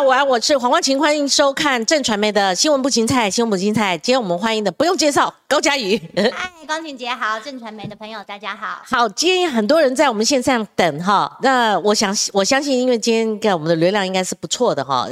[0.00, 3.98] 家午安，我是黄光琴，欢迎收看正传媒的新闻不芹菜，新闻不芹菜。
[3.98, 6.00] 今天我们欢迎的不用介绍，高佳瑜。
[6.32, 8.80] 嗨，光琴姐好，正传媒的朋友大家好。
[8.86, 15.06] 好，今天很多人在我们线上等哈，那我想我相信，因为今天看我们的流量应该是不错的哈，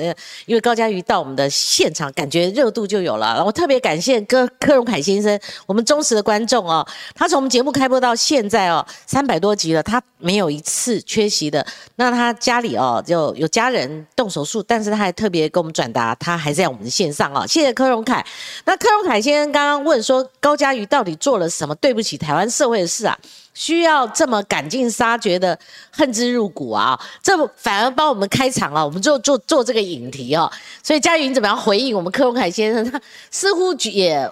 [0.46, 3.44] 因为高佳瑜到我们的现场，感觉热度就有了。
[3.44, 11.66] 我特别感谢柯柯荣凯先生，我们忠实的观众哦，他从我们节目开播到现在哦，三百多集了，他没有一次缺席的。
[11.96, 17.44] 那他家里哦，就有家人动手术，但但是他还特别跟我们转达，他还在我们的线上哦。
[17.48, 18.24] 谢谢柯荣凯。
[18.64, 23.18] 那柯荣凯先生刚刚问说，高嘉瑜到底做了什么对不起台湾社会的事啊？
[23.54, 25.58] 需要这么赶尽杀绝的
[25.90, 26.96] 恨之入骨啊？
[27.20, 30.48] 这反而帮我们开场了，我们就做做这个引题哦。
[30.80, 32.88] 所以嘉瑜你怎么样回应我们柯荣凯先生？
[32.88, 33.00] 他
[33.32, 34.30] 似乎也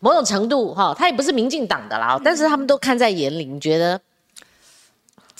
[0.00, 3.98] 某种程度哈，他也不是民进党的啦，但是他们都看在眼里，觉得。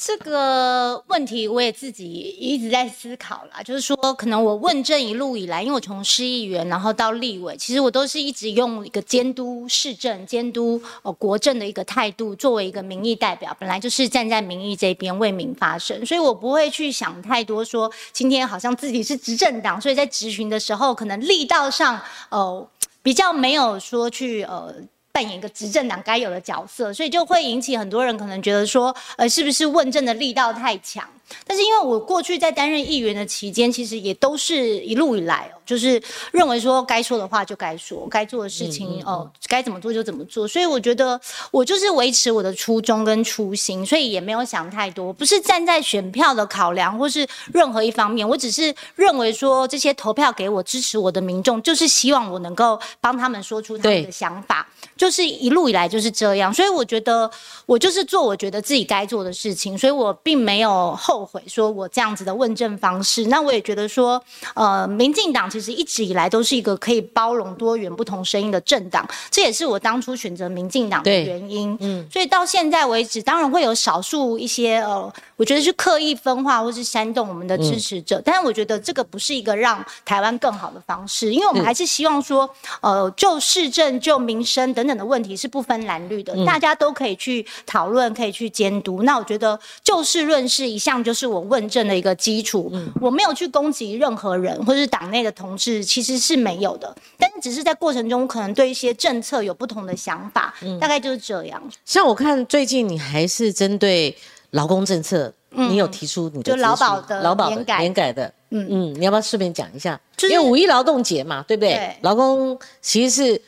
[0.00, 2.08] 这个问题我也自己
[2.38, 22.68] 一直在思考啦，就是说，可能我问政一路以来，因为我从市议员然后到立委，其实我都是一直用一个监督市政、监督呃国政的一个态度，作为一个民意代表，本来就是站在民意这边为民发声，所以我不会去想太多，说今天好像自己是执政党，所以在质询的时候，可能力道上呃
[23.02, 24.72] 比较没有说去呃。
[25.18, 31.04] 扮演一个执政党该有的角色，所以就会引起很多人可能觉得说，呃，是不是问政的力道太强？
[31.44, 36.00] 但是因为我过去在担任议员的期间，其实也都是一路以来哦，就是
[36.32, 40.48] 认为说该说的话就该说，该做的事情哦，该怎么做就怎么做。
[40.48, 54.66] 所以我觉得我就是维持我的初衷跟初心，所以也没有想太多，不是站在选票的考量或是任何一方面，我只是认为说这些投票给我支持我的民众，就是希望我能够帮他们说出他们的想法，
[54.98, 56.52] 就是一路以来就是这样。
[56.52, 57.30] 所以我觉得
[57.64, 61.28] 我就是做我觉得自己该做的事情，所以我并没有后。
[61.28, 64.18] 悔说我这样子的问政方式，那我也觉得说，
[64.54, 71.76] 呃，民进党其实一直以来都是一个可以包容多元不同声音的政党，这也是我当初选择民进党的原因。
[71.80, 82.48] 嗯，所以到现在为止，当然会有少数一些呃，我觉得是刻意分化或是煽动我们的支持者，但是我觉得这个不是一个让台湾更好的方式，因为我们还是希望说，
[82.80, 89.02] 呃，就市政、就民生等等的问题是不分蓝绿的，大家都可以去讨论，可以去监督。
[89.02, 90.88] 那我觉得就事论事一向。
[91.04, 96.94] 就是我问政的一个基础，我没有去攻击任何人或者是党内的同志，其实是没有的。
[97.16, 101.62] 但是只是在过程中，可能对一些政策有不同的想法，大概就是这样。
[101.84, 104.16] 像我看最近你还是针对
[104.50, 109.98] 劳工政策，你有提出你的就劳保的劳保年改的，嗯嗯，你要不要顺便讲一下？
[110.22, 111.96] 因为五一劳动节嘛，对不对？
[112.02, 113.42] 劳工其实是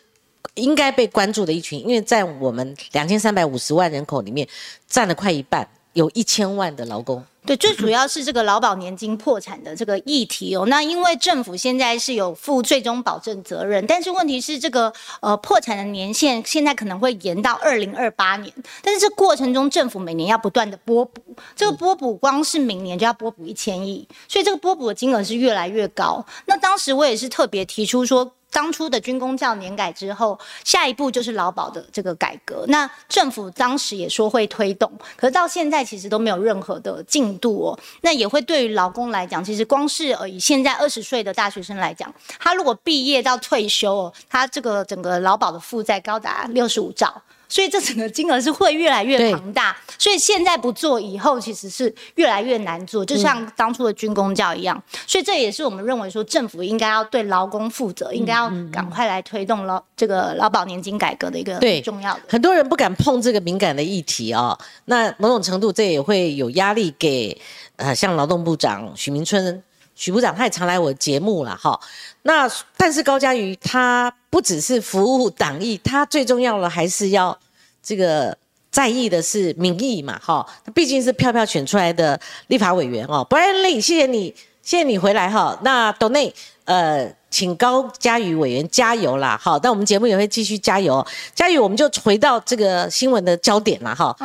[0.55, 4.47] 应该被关注的一群，因为在我们两千三百五十万人口里面，
[4.89, 5.69] 占了快一半。
[5.95, 10.65] 有一千万的劳工，对，最主要是这个劳保年金破产的这个议题哦。
[10.67, 21.21] 那因为政府现在是有负最终保证责任，但是问题是这个呃破产的年限现在可能会延到二零二八年，但是这过程中政府每年要不断的拨补，
[21.57, 26.25] 这个拨补光是明年就要拨补一千亿，所以这个拨补的金额是越来越高。
[26.47, 28.33] 那当时我也是特别提出说。
[28.51, 32.65] 当初的军工教年改之后，下一步就是劳保的这个改革。
[32.69, 37.79] 那政府当时也说会推动，可是到现在其实都没有任何的进度哦。
[38.03, 47.23] 那也会对于劳工来讲，其实光是呃以现在二十岁的大学生来讲，他如果毕业到退休哦，他这个整个劳保的负债高达六十五兆。
[47.51, 54.81] 所以这整个金额是会越来越庞大，所以现在不做，以后其实是越来越难做，就像当初的军工教一样。
[55.07, 62.21] 所以这也是我们认为说，政府应该要对劳工负责，应该要赶快来推动劳这个劳保年金改革的一个重要的。
[62.29, 67.37] 很多人不敢碰这个敏感的议题哦，那某种程度这也会有压力给
[67.77, 69.61] 呃，像劳动部长许明春
[69.97, 71.79] 许部长，他也常来我节目了哈。
[72.23, 77.37] 那但是高嘉瑜他不只是服务党意，他最重要的还是要
[77.83, 78.37] 这个
[78.71, 83.27] 在意的是民意嘛，哈，他毕竟是票票选出来的立法委员哦。
[83.29, 84.33] Brian Lee，谢谢你，
[84.63, 85.59] 谢谢你回来哈。
[85.63, 86.33] 那 Donny，
[86.65, 91.05] 呃，请高嘉瑜委员加油啦，好，但我们节目也会继续加油。
[91.35, 94.17] 嘉瑜，我们就回到这个新闻的焦点了哈，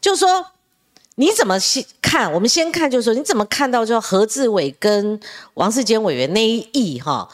[0.00, 0.44] 就说
[1.14, 2.32] 你怎么先看？
[2.32, 5.20] 我们先看，就是说你怎么看到就何志伟跟
[5.54, 7.28] 王世坚委员那一役哈？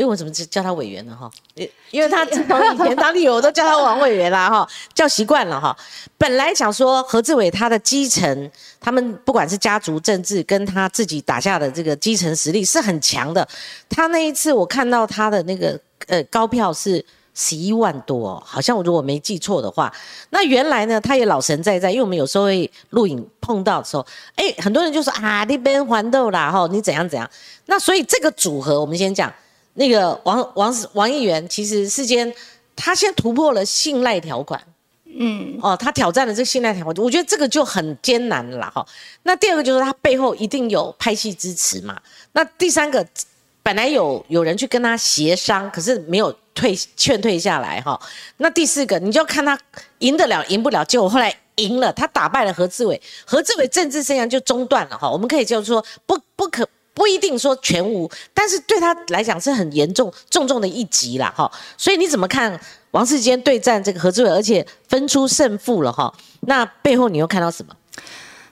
[0.00, 1.14] 因为我怎么叫他委员呢？
[1.14, 1.30] 哈，
[1.90, 5.76] 因为他从以前当立委，我都叫他王委员啦，哈， 叫习惯了哈。
[6.16, 8.50] 本来想说何志伟他的基层，
[8.80, 13.46] 他们不管是家族政治，跟他自己打下的这个基层实力是很强的。
[13.90, 17.04] 他那一次我看到他的那个呃高票是
[17.34, 19.92] 十一万多，好像我如果没记错的话，
[20.30, 24.06] 那原来呢，他也老神在在，因为我们有时候会录影碰到的时候，
[24.36, 27.28] 哎，很多人就说啊，那边还豆啦，哈，你怎样怎样。
[27.66, 29.32] 那所以这个组合，我们先讲
[29.74, 32.32] 那个王王王议员，其实事先
[32.74, 34.62] 他先突破了信赖条款，
[35.04, 38.86] 嗯，哦，他挑战了这信赖条款，我觉得这个就很艰难了哈。
[39.22, 42.00] 那第二个就是他背后一定有拍戏支持嘛。
[42.32, 43.06] 那第三个。
[43.62, 48.00] 本来有有人去跟他协商，可是没有退劝退下来哈。
[48.38, 49.56] 那第四个，你就看他
[49.98, 55.08] 赢得了赢不了，结果后来赢了，他打败了何志伟，何志伟政治生涯就中断了哈。
[55.08, 56.66] 我们可以就是说不不可
[57.00, 61.50] 不一定说全无，但是对他来讲是很严重重重的一击啦哈。
[61.78, 62.60] 所以你怎么看
[62.90, 66.12] 王世坚对战这个何志伟，而且分出胜负了哈？
[66.40, 67.74] 那背后你又看到什么？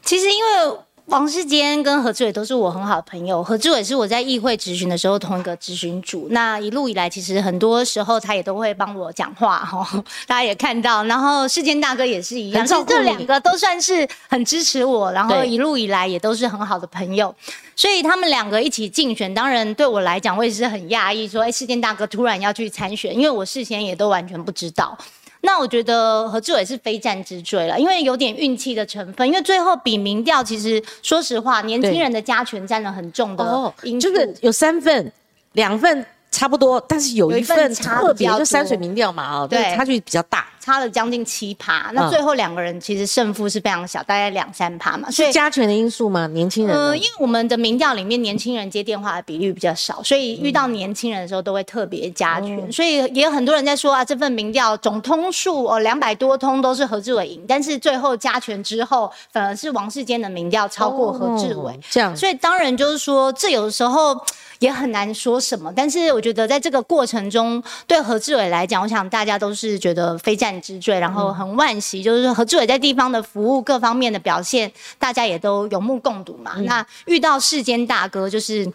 [0.03, 0.79] 其实因为。
[1.09, 6.29] 王世坚跟何志伟都是我很好的朋友，何志伟是我在议会咨询的时候同一个咨询组。
[6.33, 11.03] 那一路以来，其实很多时候他也都会帮我讲话哈， 大家也看到。
[11.05, 17.35] 然后世坚大哥也是一样，这两个都算是很支持我，然后一路以来也都是很好的朋友。
[17.75, 24.99] 所以他们两个一起竞选，当然对我来讲，我也是很讶异，说哎，世坚大哥突然要去参选，因为我事先也都完全不知道。
[25.43, 29.27] 那我觉得何志伟是非战之罪了，因为有点运气的成分。
[29.27, 35.13] 因为最后比民调，其实说实话，年轻人的加权占了很重的因素，就是有三份、
[35.53, 36.05] 两份。
[36.39, 41.91] 差不多，但是有一份特别，就山水民调嘛，哦，对，差距比较大，差了将近七趴。
[41.93, 45.11] 那最后两个人其实胜负是非常小，大概两三趴嘛。
[45.11, 46.29] 是加权的因素吗？
[46.29, 46.77] 年轻人？
[46.77, 52.71] 呃，因为我们的民调里面年轻人接电话的比率比较少，所以遇到年轻人的时候都会特别加权。
[52.71, 61.77] 所以也有很多人在说啊，这份民调总通数哦两百多通都是何志伟赢，但是最后加权之后反而是王世坚的民调超过何志伟。
[61.91, 64.17] 这样，所以当然就是说，这有的时候。
[64.59, 76.55] 也很难说什么，但是我觉得在这个过程中，对何志伟来讲，我想大家都是觉得非战之罪，然后很惋惜，就是何志伟在地方的服务各方面的表现，大家也都有目共睹嘛。
[76.63, 78.69] 那遇到世间大哥，就是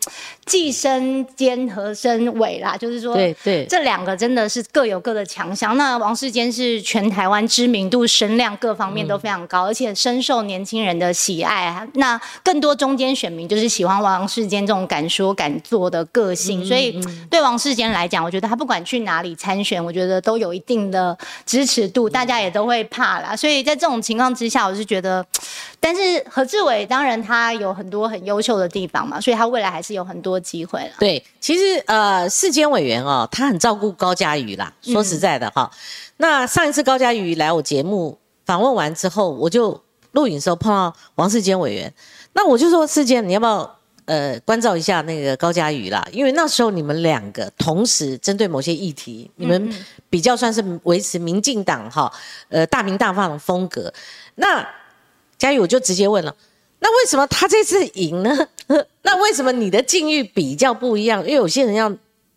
[0.45, 5.75] 既身兼和身伟啦，就是说，对对，这两个真的是各有各的强项。
[5.75, 11.85] 那王世坚是全台湾知名度、声量各方面都非常高，而且深受年轻人的喜爱。
[11.95, 15.53] 那更多中间选民就是喜欢王世坚这种敢说敢。
[15.72, 16.99] 做的个性，所以
[17.29, 23.35] 对王世坚来讲，我觉得他不管去哪里参选，我觉得都有一定的支持度，大家也都会怕啦。
[23.35, 25.25] 所以在这种情况之下，我是觉得，
[25.79, 30.91] 但是何志伟当然他有很多很优秀的地方嘛，所以他未来还是有很多机会了。
[30.99, 34.71] 对，其实呃，世坚委员哦，他很照顾高嘉瑜啦。
[34.81, 35.69] 说实在的哈，
[36.17, 39.81] 那上一次高嘉瑜来我节目访问完之后，我就
[40.11, 41.93] 录影时候碰到王世坚委员，
[42.33, 43.75] 那我就说世坚，你要不要？
[44.05, 49.73] 呃，关照一下那个高嘉宇啦，因为那时候你们两个同时针对某些议题，你们
[50.09, 52.11] 比较算是维持民进党哈，
[52.50, 53.94] 呃大明大放的风格。
[54.35, 54.67] 那
[55.38, 56.35] 嘉宇我就直接问了，
[56.79, 58.47] 那为什么他这次赢呢？
[59.03, 61.21] 那为什么你的境遇比较不一样？
[61.21, 61.89] 因为有些人要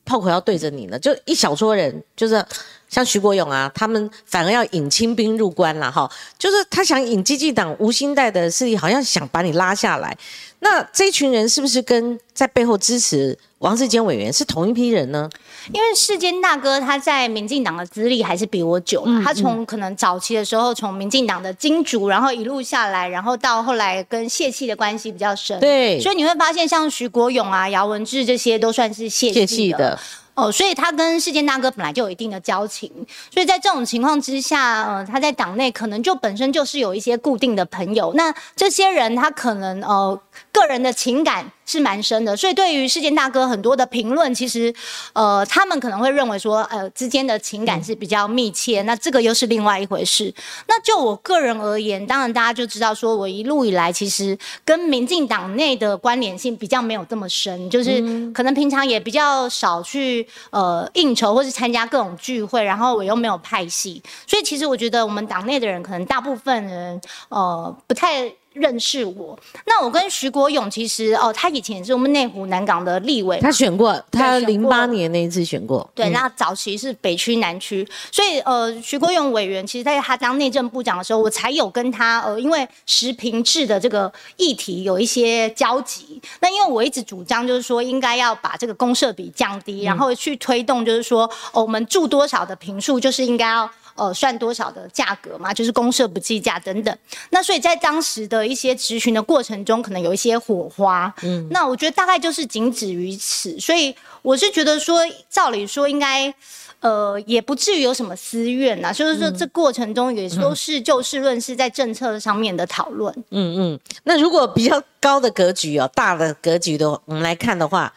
[0.05, 2.45] 炮口要对着你呢，就一小撮人，就是
[2.89, 10.17] 像徐国勇啊，他们反而要引清兵入关了哈，就是他想引基进党无心带的势力，好像想把你拉下来。
[10.61, 15.29] 那这群人是不是跟在背后支持王世坚委员是同一批人呢？
[15.73, 25.61] 因为世坚大哥他在民进党的资历还是比我久，他从可能早期的时候从民进党的金主，然后一路下来，然后到后来跟谢气的关系比较深。
[25.61, 29.99] 对，所以你会发现像徐国勇啊、姚文智这些都算是谢气的。
[30.37, 32.91] 哦，所以他跟世坚大哥本来就有一定的交情，
[33.33, 40.21] 所以在这种情况之下，呃，他在党内可能就本身就是有一些固定的朋友，那这些人他可能呃
[40.57, 41.53] 个人的情感。
[41.69, 44.73] 是蛮深的，所以对于事件大哥很多的评论，其实，
[45.15, 50.33] 呃，他们可能会认为说，呃，之间的情感是比较密切，那这个又是另外一回事。
[50.69, 58.01] 那就我个人而言，当然大家就知道，说我一路以来其实跟民进党内的关联性比较没有这么深，就是
[58.33, 68.33] 可能平常也比较少去呃应酬或是参加各种聚会，然后我又没有派系，所以其实我觉得我们党内的人可能大部分人呃不太。
[68.57, 86.21] 认识我，那我跟徐国勇其实哦，他以前也是我们内湖南港的立委，他选过，他零八年那一次选过，对，那早期是北区南区，所以呃，徐国勇委员其实在他当内政部长的时候，我才有跟他呃，因为实平制的这个议题有一些交集。
[86.41, 93.71] 那因为我一直主张就是说，应该要把这个公社比降低，然后去推动就是说，哦，我们住多少的平数就是应该要。
[93.97, 96.97] 呃算多少的价格嘛，就是公社不计价等等。
[97.31, 101.13] 那所以在当时的一些执行的过程中，可能有一些火花。
[101.23, 103.59] 嗯，那我觉得大概就是仅止于此。
[103.59, 106.33] 所以我是觉得说，照理说应该。
[106.81, 113.13] 呃，也不至于有什么私怨呐，就是说这过程中也都是就事论事，在政策上面的讨论。
[113.31, 117.93] 嗯嗯，那如果比较高的格局哦，大的格局的，我们来看的话，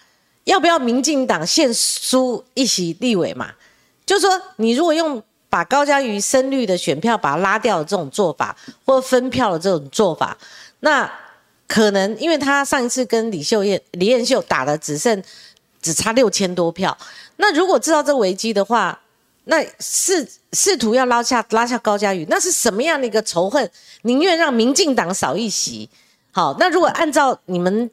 [0.45, 3.51] 要不要民进党现输一席立委嘛？
[4.05, 10.37] 就是说，你如果用把高嘉瑜深绿的选票把它拉掉的这种做法，或分票的这种做法，
[10.81, 11.11] 那
[11.67, 15.23] 可能因为他上一次跟李秀燕、李彦秀打的只剩
[15.81, 16.97] 只差六千多票。
[17.37, 18.99] 那如果知道这危机的话，
[19.45, 23.69] 那试试图要拉下拉下高嘉瑜，那是什么样的一个仇恨？
[24.03, 25.89] 宁愿让民进党少一席。
[26.31, 27.89] 好，那如果按照你们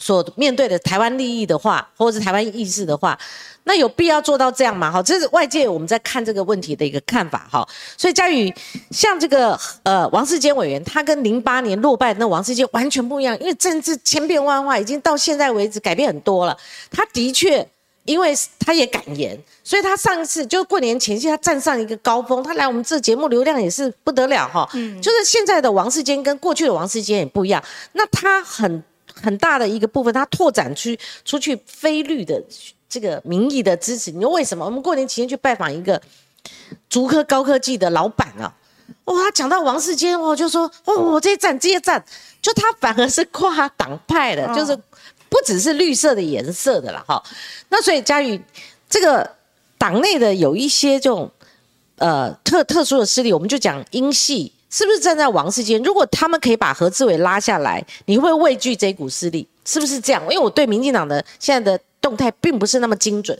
[0.00, 3.16] 所面对的台湾利益的话，或者是台湾意识的话，
[3.64, 4.90] 那有必要做到这样吗？
[4.90, 7.46] 哈，这是外界我们在看这个问题的一个看法。
[7.52, 7.64] 哈，
[7.96, 8.52] 所以嘉宇
[8.90, 16.56] 像这个呃王世坚委员，他跟零八年落败那王世坚完全不一样，因为政治千变万化，已经到现在为止改变很多了。
[16.90, 17.68] 他的确。
[18.06, 22.42] 因为他也敢言，所以他上一次就是过年前夕，他站上一个高峰。
[22.42, 24.68] 他来我们这节目流量也是不得了哈。
[24.72, 27.62] 嗯，就是现在的王世坚跟过去的王世坚也不一样。
[27.92, 28.82] 那他很
[29.22, 30.90] 很大的一个部分，它拓展出
[31.24, 32.42] 出去非绿的
[32.88, 34.10] 这个民意的支持。
[34.10, 34.64] 你说为什么？
[34.64, 36.00] 我们过年期间去拜访一个
[36.88, 38.54] 竹科高科技的老板啊，
[39.04, 42.04] 哇，讲到王世坚，我就说哦，我这一站这一站，
[42.40, 44.78] 就他反而是跨党派的，就是。
[45.30, 47.22] 不只是绿色的颜色的了哈，
[47.68, 48.42] 那所以佳宇，
[48.88, 49.36] 这个
[49.78, 51.30] 党内的有一些这种
[51.98, 55.82] 呃特特殊的势力，我们就讲英系，是不是站在王世坚？
[55.82, 59.46] 如果他们可以把何志伟拉下来，你会畏惧这股势力？
[59.64, 60.22] 是不是这样？
[60.24, 63.36] 因为我对民进党的现在的动态并不是那么精准。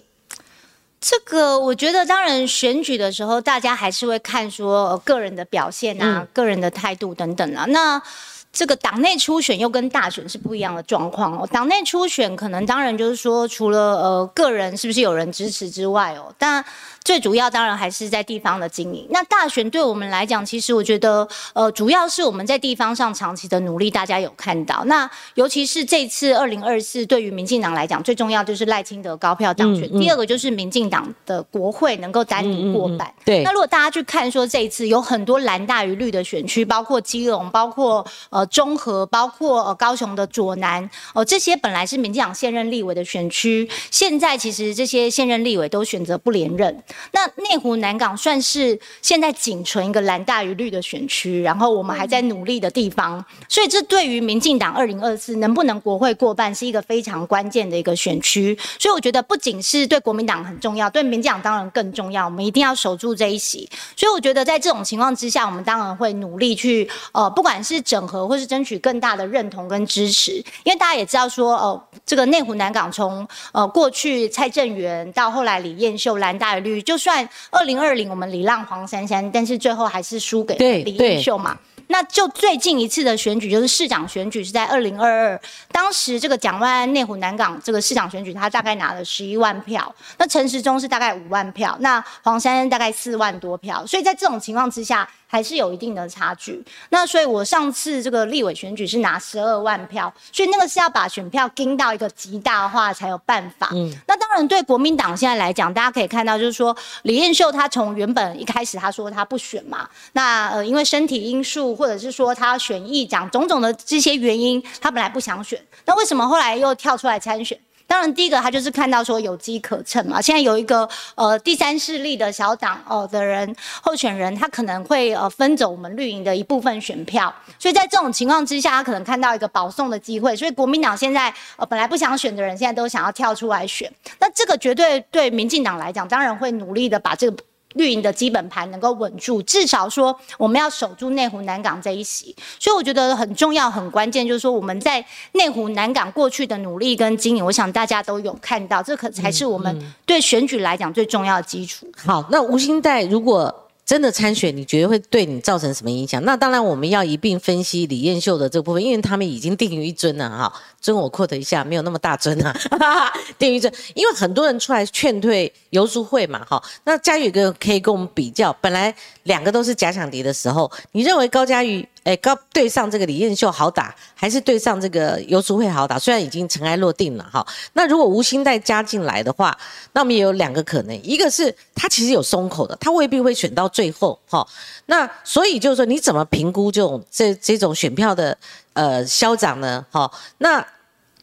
[1.01, 7.65] 这个我觉得，当然选举的时候，大家还是会看说个人的表现啊，个人的态度等等啊。
[7.69, 8.03] 那
[8.53, 11.49] 这个党内初选又跟大选是不一样的状况哦。
[11.53, 16.65] 党内初选可能当然就是说，除了呃个人是不是有人支持之外哦，但。
[17.03, 19.07] 最主要当然还是在地方的经营。
[19.09, 24.85] 那大选对我们来讲，其实我觉得，呃，主要是我们在地方上长期的努力，大家有看到。
[24.85, 29.91] 那尤其是这次二零二四，对于民进党来讲，最重要就是赖清德高票当选。
[29.99, 33.13] 第二个就是民进党的国会能够单独过半。
[33.25, 33.43] 对。
[33.43, 46.83] 那如果大家去看说这一次有很多蓝大于绿的选区，包括基隆，包括呃呃中和，包括呃高雄的左南，哦，这些本来是民进党现任立委的选区，现在其实这些现任立委都选择不连任。
[47.13, 63.69] 那内湖南港算是现在仅存一个蓝大于绿的选区，然后我们还在努力的地方，所以这对于民进党二零二四能不能国会过半是一个非常关键的一个选区，所以我觉得不仅是对国民党很重要，对民进党当然更重要，我们一定要守住这一席。
[63.97, 70.31] 所以我觉得在这种情况之下，我们当然会努力去呃，不管是整合或是争取更大的认同跟支持，
[70.63, 76.81] 因为大家也知道说，哦，这个内湖南港从呃过去蔡正元到后来李彦秀蓝大于绿。
[76.81, 81.59] 就算二零二零我们礼让黄珊珊，但是最后还是输给李彦秀嘛。
[81.89, 85.41] 那就最近一次的选举，就是市长选举，是在二零二二。
[85.73, 89.93] 当时这个蒋万安内湖南港这个市长选举，他大概拿了十一万票。
[90.19, 93.85] 那陈时中是大概五万票，那黄珊珊大概四万多票。
[93.85, 95.09] 所以在这种情况之下。
[95.31, 96.61] 还是有一定的差距。
[96.89, 103.71] 那所以，我上次这个立委选举是拿十二万票，所以那个是要把选票盯到一个极大化才有办法。
[103.73, 117.57] 嗯，那当然对国民党现在来讲，大家可以看到，就是说李彦秀他从原本一开始他说他不选嘛，那呃因为身体因素，或者是说他选议长种种的这些原因，他本来不想选，那为什么后来又跳出来参选？
[117.91, 120.23] 当然，第一个他就是看到说有机可乘嘛。
[120.23, 130.37] 现在有一个呃第三势力的小党哦的人候选人，他可能会呃分走我们绿营的一部分选票，所以在这种情况之下，他可能看到一个保送的机会。
[130.37, 133.93] 所以国民党现在呃本来不想选的人，现在都想要跳出来选。
[134.21, 137.37] 那这个绝对对民进党来讲，当然会努力的把这个。
[137.75, 151.87] 绿营的基本盘能够稳住，至少说我们要守住内湖南港这一席，所以我觉得很重要、很关键，就是说我们在内湖南港过去的努力跟经营，我想大家都有看到，这可才是我们对选举来讲最重要的基础。
[151.97, 153.67] 好，那吴兴代如果。
[153.91, 156.25] 真的参选，你觉得会对你造成什么影响？
[156.25, 160.53] 那当然，我们要一并分析李彦秀的这部分，因为他们已经定于一尊了哈。
[160.81, 162.55] 尊我 quote 一下，没有那么大尊啊，
[163.37, 163.73] 定于尊。
[163.95, 166.63] 因为很多人出来劝退游书慧嘛，哈。
[166.85, 175.99] 那佳宇哥可以跟我们比较，本来两个都是假想敌的时候，你认为高嘉瑜哎，高对上这个李彦秀好打，还是对上这个游淑慧好打？
[175.99, 177.47] 虽然已经尘埃落定了哈。
[177.75, 179.57] 那如果吴兴代加进来的话，
[179.93, 184.47] 那我们也有两个可能，一个是他其实有松口的，他未必会选到最后哈。
[184.87, 188.37] 那所以就是说，你怎么评估这种这这种选票的
[188.73, 189.85] 呃消长呢？
[189.91, 190.67] 哈，那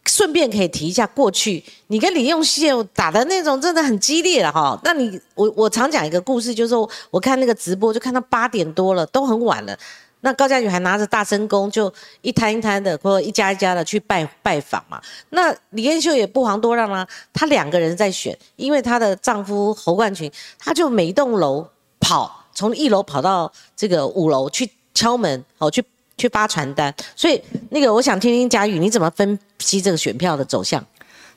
[0.08, 4.80] 顺便可以提一下，过去你跟李用秀打的那种真的很激烈了哈。
[4.84, 9.78] 那你我我常讲一个故事，就是说我看那个直播，就看到八点多了，都很晚了。
[10.22, 15.00] 那高嘉宇还拿着大声公，就一摊一摊的，或一家一家的去拜拜访嘛。
[15.30, 21.68] 那李艳秀也不遑多让啊，她两个人在选，因为她的丈夫侯冠群，他就每一栋楼
[22.00, 25.86] 跑，从一楼跑到这个五楼去敲门，哦，去
[26.18, 26.94] 去发传单。
[27.16, 30.86] 所以那个，我想听听佳宇你怎么分吸这个选票的走向。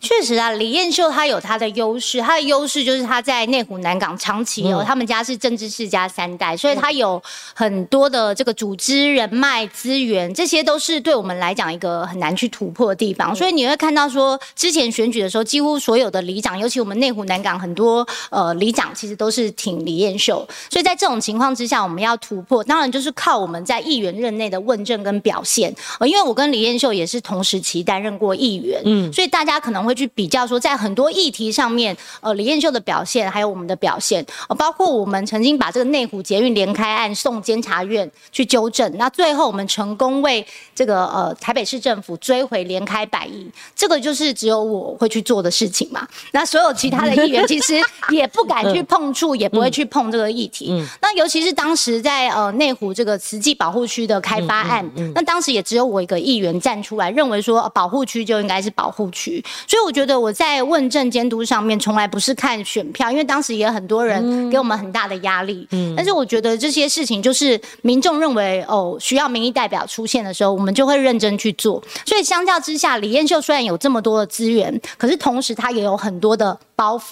[0.01, 7.23] 确实啊，李彦秀他有他的优势，他的优势就是他在内湖南港长期哦，他们家是政治世家三代，所以他有
[7.55, 13.37] 很多的这个组织人脉资源，这些都是对我们来讲一个很难去突破的地方。
[13.37, 20.49] 所以你会看到说，之前选举的时候，几乎所有的里长，尤其我们内湖南港很多呃里长，其实都是挺李彦秀。
[20.71, 25.75] 所以在这种情况之下，我们要突破，当然就是靠我们在议员任内的问政跟表现。
[25.99, 29.90] 呃，因为我跟李彦秀也是同时期担任过议员，嗯，所以大家可能会。
[29.91, 46.07] 会去比较说，在很多议题上面，呃，李彦秀的表现，还有我们的表现，呃，包括我们曾经把这个内湖捷运连开案送监察院去纠正，那最后我们成功为这个呃台北市政府追回连开百亿，这个就是只有我会去做的事情嘛。
[46.31, 47.81] 那所有其他的议员其实
[48.11, 50.73] 也不敢去 碰触，也不会去碰这个议题。
[51.03, 59.80] 那尤其是当时在呃内湖这个慈济保护区的开发案，那当时也只有我一个议员站出来，认为说保护区就应该是保护区，所以。
[59.85, 65.67] 我觉得我在问政监督上面从来不是看选票，因为当时也很多人给我们很大的压力。
[65.71, 71.83] 嗯，但是我觉得这些事情就是民众认为哦需要民意代表出现的时候，我们就会认真去做。
[72.05, 77.03] 所以相较之下，李彦秀虽然有这么多的资源，可是同时他也有很多的包袱，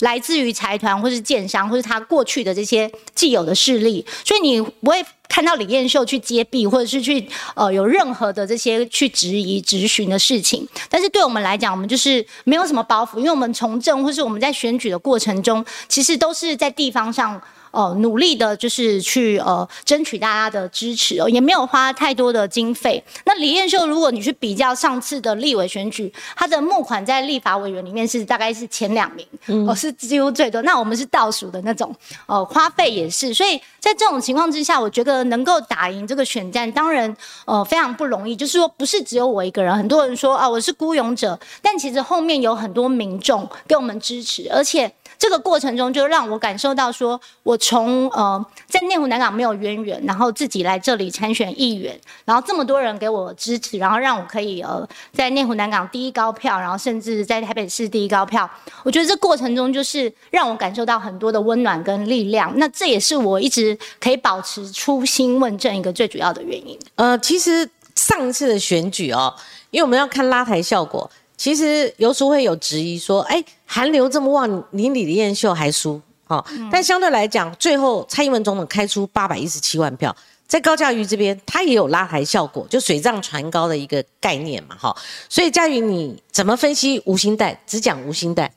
[0.00, 5.04] 来自于财团或是建商或是他过去的这些既有的势力，所以你不会。
[5.28, 17.40] 看到李彦秀去揭弊，或者是去呃有任何的这些去质疑、质询的事情，但是对我们来讲，我们就是没有什么包袱，因为我们从政或是我们在选举的过程中，其实都是在地方上。
[17.78, 23.00] 哦，努力的就是去呃争取大家的支持哦，也没有花太多的经费。
[23.24, 30.60] 那李彦秀，如果你去比较上次的立委选举，他的募款在立法委员里面是大概是前两名，哦是几乎最多。
[30.62, 31.94] 那我们是倒数的那种，
[32.26, 33.32] 哦花费也是。
[33.32, 38.34] 所以在这种情况之下，我觉得能够打赢这个选战，当然呃非常不容易。
[38.34, 44.92] 就是说，不是只有我一个人，很多人说啊我是孤勇者，但其实后面有很多民众给我们支持，而且。
[45.18, 58.48] 这个过程中，就让我感受到，说我从呃在内湖南港没有渊源，然后自己来这里参选议员，然后这么多人给我支持，然后让我可以呃在内湖南港第一高票，然后甚至在台北市第一高票。
[58.84, 62.52] 我觉得这过程中就是让我感受到很多的温暖跟力量。
[62.56, 66.78] 那这也是我一直可以保持初心问政一个最主要的原因。
[66.94, 69.34] 呃，其实上次的选举哦，
[69.72, 71.10] 因为我们要看拉台效果。
[71.38, 80.14] 其实有时候会有质疑说，哎，韩流这么旺，你李彦秀还输，哦，但相对来讲，最后蔡英文总统开出八百一十七万票，
[80.48, 84.94] 在高嘉瑜这边，他也有拉抬效果，就水涨船高的一个概念嘛，哈，
[85.28, 87.58] 所以嘉瑜你怎么分析无心贷？
[87.66, 88.52] 只讲吴兴代。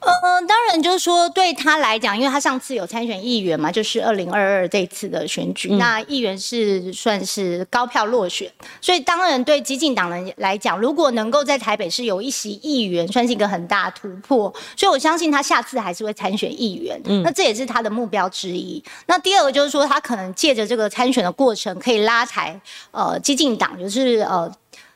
[0.00, 18.82] 嗯，当然就是说对他来讲，因为他上次有参选议员嘛，就是二零二二这次的选举，那议员是算是高票落选，所以当然对激进党人来讲，如果能够在台北市有一席议员，算是一个很大突破，所以我相信他下次还是会参选议员，那这也是他的目标之一。
[19.06, 22.58] 那第二个就是说，他可能借着这个参选的过程，可以拉抬
[22.92, 24.50] 呃激进党，就是呃。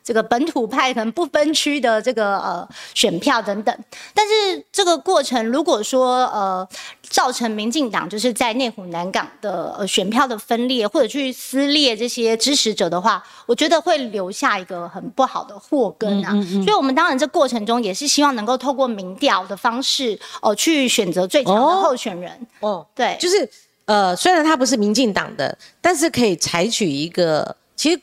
[0.05, 3.77] 这个本土派可能不分区的这个呃选票等等，
[4.13, 6.67] 但是这个过程如果说呃
[7.09, 16.33] 造成民进党就是在内湖南港的呃选票的分裂或者去撕裂这些支持者的话，我觉得会留下一个很不好的祸根啊。
[16.65, 22.47] 所以，我们当然这过程中也是希望能够透过民调的方式哦去选择最强的候选人。
[22.61, 23.49] 哦，对，就是
[23.85, 28.01] 呃虽然他不是民进党的，但是可以采取一个其实。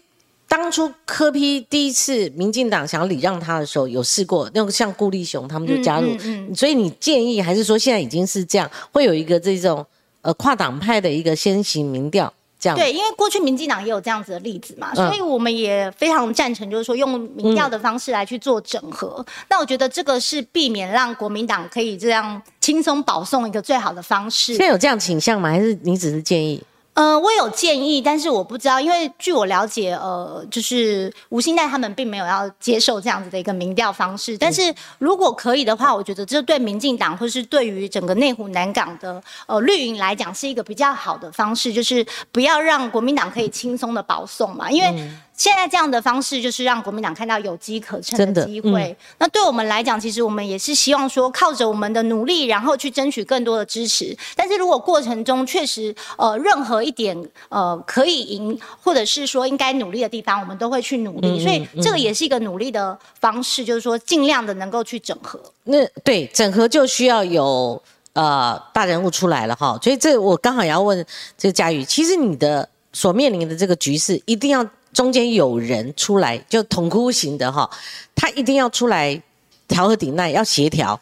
[0.50, 6.10] 当初柯批第一次民进党想要礼让他的时候，有试过那个像顾立雄他们就加入，
[6.56, 9.86] 所以你建议还是说现在已经是这样，会有一个这种
[10.22, 12.78] 呃跨党派的一个先行民调这样。
[12.78, 19.24] 对，因为过去民进党也有这样子的例子嘛，所以我们也非常赞成，就是说用民调的方式来去做整合。
[19.50, 24.54] 那我觉得这个是避免让国民党可以这样轻松保送一个最好的方式。
[24.54, 25.50] 现在有这样倾向吗？
[25.50, 26.62] 还是你只是建议？
[27.00, 34.38] 呃，我有建议，但是我不知道，因为据我了解，呃，就是吴兴代他们并没有要接受这样子的一个民调方式。
[34.38, 45.10] 但是如果可以的话，我觉得这对民进党或是对于整个内湖南港的呃绿营来讲，是一个比较好的方式，就是不要让国民党可以轻松的保送嘛，因为。
[45.40, 48.94] 现在这样的方式，就是让国民党看到有机可乘的机会。
[49.20, 54.14] 那对我们来讲，其实我们也是希望说，靠着我们的努力，然后去争取更多的支持。
[54.36, 61.42] 但是如果过程中确实呃任何一点呃可以赢，或者是说应该努力的地方，我们都会去努力。
[61.42, 65.40] 所以这个也是一个努力的方式，就是说尽量的能够去整合。
[65.64, 69.80] 那对整合就需要有呃大人物出来了哈。
[69.82, 71.06] 所以这我刚好也要问
[71.38, 74.68] 这个佳宇，其实你的所面临的这个局势一定要。
[74.94, 77.70] 中间有人出来，就统哭型的哈，
[78.16, 79.22] 他一定要出来
[79.68, 81.00] 调和顶赖，要协调。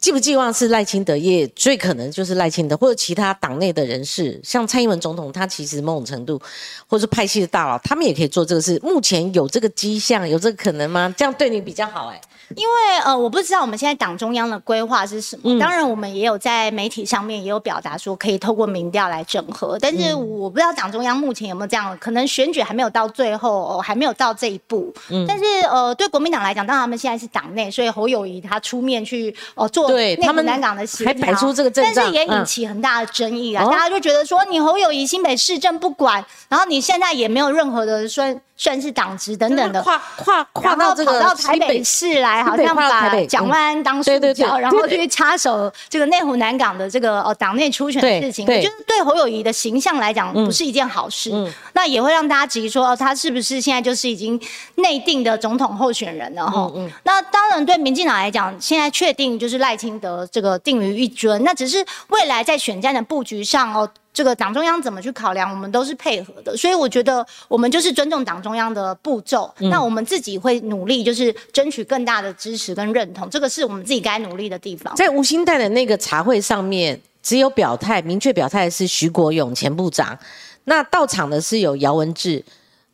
[0.00, 6.40] 寄不寄望是赖清德，也最可能就是赖清德或者其他党内的人士，像蔡英文总统，他其实某种程度，
[6.88, 8.76] 或是派系的大佬，他们也可以做这个事。
[8.82, 11.14] 目前有这个迹象，有这个可能吗？
[11.16, 12.20] 这样对你比较好哎。
[12.56, 15.58] 因为呃，我不知道我们现在党中央的规划是什么。
[15.58, 19.78] 当然，我们也有在媒体上面也有表达说，可以透过民调来整合。
[19.80, 24.92] 但是我不知道党中央目前有没有这样，可能选举还没有到最后，哦还没有到这一步。
[25.10, 25.24] 嗯。
[25.26, 33.64] 但是呃，对国民党来讲，当然他们现在是党内，所以侯友谊他出面去呃做内湖南港的协调，还摆出这个阵但是也引起很大的争议啊！
[33.64, 38.40] 大家就觉得说，你侯友谊新北市政不管，然后你现在也没有任何的算。
[38.56, 51.30] 算是党职等等的，跨跨跨到这个跑到台北市来，好像把蒋万安当塑胶，然后去插手这个内湖南港的这个呃党内初选的事情，就是对侯友谊的形象来讲不是一件好事。
[51.74, 54.40] 那也会让大家质疑说，哦，他是不是现在就是已经
[54.76, 56.46] 内定的总统候选人了？
[56.50, 63.88] 哈，那当然对民进党来讲，现在确定就是赖清德这个定于一尊，那只是未来在选战的布局上哦。
[64.14, 69.52] 这个党中央怎么去考量，我们都是配合的，所以我觉得我们就是尊重党中央的步骤。
[69.58, 74.94] 那我们自己会努力，就是争取更大的支持跟认同，这个是我们自己该努力的地方。
[74.94, 80.16] 在吴兴代的那个茶会上面，只有表态明确表态是徐国勇前部长，
[80.64, 82.44] 那到场的是有姚文智，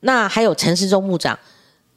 [0.00, 1.38] 那还有陈时中部长，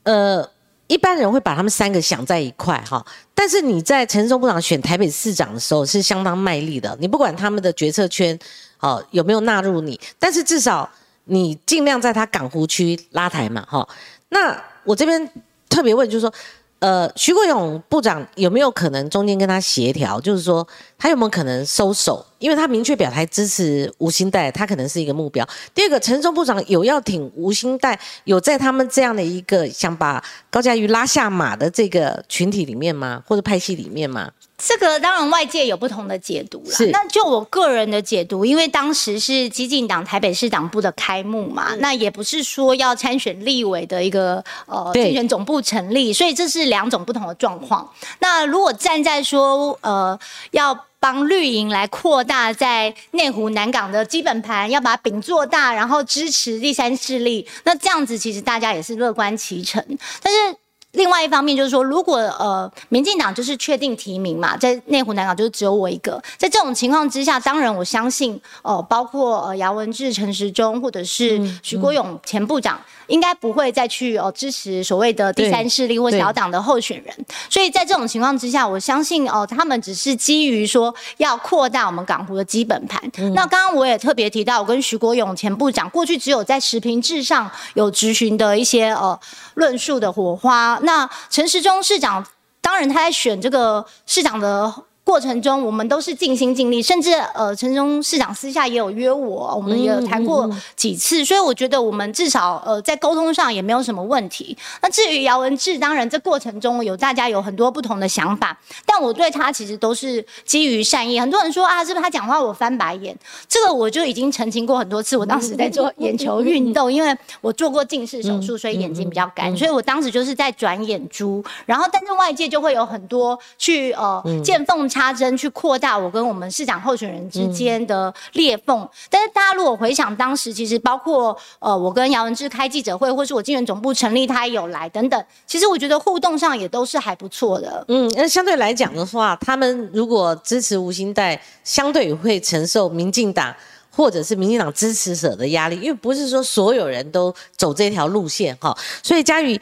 [0.04, 0.48] 呃。
[0.88, 8.38] 一般人会把他们三个想在一块哈，但是你在陈松部长选台北市长的时候是相当卖力的，你不管他们的决策圈
[8.80, 10.90] 哦有没有纳入你，但是至少
[11.26, 13.88] 你尽量在他港湖区拉台嘛哈。
[14.30, 15.30] 那我这边
[15.70, 16.34] 特别问就是说。
[16.80, 20.20] 呃，徐国勇部长有没有可能中间跟他协调？
[20.20, 22.26] 就是说，他有没有可能收手？
[22.40, 25.48] 因为他明确表态支持吴兴代，他可能是一个目标。
[25.74, 33.24] 第二个，陈忠部长有要挺吴兴代，有在他们这样的一个想把高嘉瑜拉下马的这个群体里面吗？
[33.26, 34.30] 或者派系里面吗？
[34.58, 36.86] 这个当然外界有不同的解读了。
[36.92, 47.90] 那就我个人的解读，因为当时是激进党台北市党部的开幕嘛，那也不是说要参选立委的一个呃竞选总部成立，所以这是两种不同的状况。
[48.20, 50.18] 那如果站在说呃
[50.52, 59.86] 要帮绿营来扩大在内湖南港的基本盘，要把饼做大，然后支持第三势力，那这样子其实大家也是乐观其成，
[60.22, 60.63] 但是。
[60.94, 72.80] 另外一方面就是说，如果呃，民进党就是确定提名嘛，在内湖南港就是只有我一个，在这种情况之下，当然我相信，哦，包括呃姚文智、陈时中或者是徐国勇前部长。
[73.08, 77.14] 应该不会再去哦支持所谓的第三势力或小党的候选人，
[77.50, 83.00] 所以在这种情况之下，我相信哦，他们只是基于说要扩大我们港湖的基本盘。
[83.36, 89.20] 那刚刚我也特别提到，我跟徐国勇前部长过去只有在持平制上有执行的一些呃
[89.56, 90.80] 论述的火花。
[90.84, 92.26] 那陈时中市长，
[92.62, 94.86] 当然他在选这个市长的。
[95.04, 104.58] 过程中，我们都是尽心尽力，甚至呃，陈忠市长私下也有约我，我们也有谈过几次，所以我觉得我们至少呃在沟通上也没有什么问题。
[104.82, 111.20] 那至于姚文志，当然这过程中有大家有很多不同的想法，但我对他其实都是基于善意。
[111.20, 113.14] 很多人说啊，是不是他讲话我翻白眼？
[113.50, 115.18] 这个我就已经澄清过很多次。
[115.18, 121.44] 我当时在做眼球运动，因为我做过近视手术，所以眼睛比较干，所以我当时就是在转眼珠。
[121.66, 124.88] 然后，但是外界就会有很多去呃见缝。
[124.94, 137.84] 插针去扩大我跟我们市长候选人之间的裂缝，但是大家如果回想当时，其实包括呃我跟姚文智开记者会，或是我金源总部成立，他也有来等等，其实我觉得互动上也都是还不错的。
[137.88, 143.52] 嗯，那相对来讲的话，他们如果支持吴兴代，相对会承受民进党
[143.90, 148.78] 或者是民进党支持者的压力，因为不是说所有人都走这条路线哈。
[149.02, 149.60] 所以嘉宇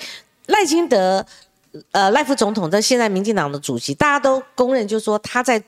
[0.47, 1.25] 赖清德。
[1.91, 5.63] 呃，赖副总统在现在民进党的主席，大家都公认，就是说他在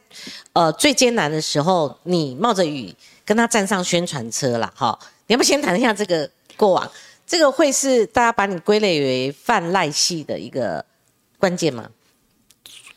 [0.54, 4.98] 呃最艰难的时候，你冒着雨跟他站上宣传车了哈。
[5.28, 6.92] 你要不先谈一下这个过往？
[7.26, 10.84] 这个会是大家把你归类为泛赖系的一个
[11.40, 11.90] 关键吗？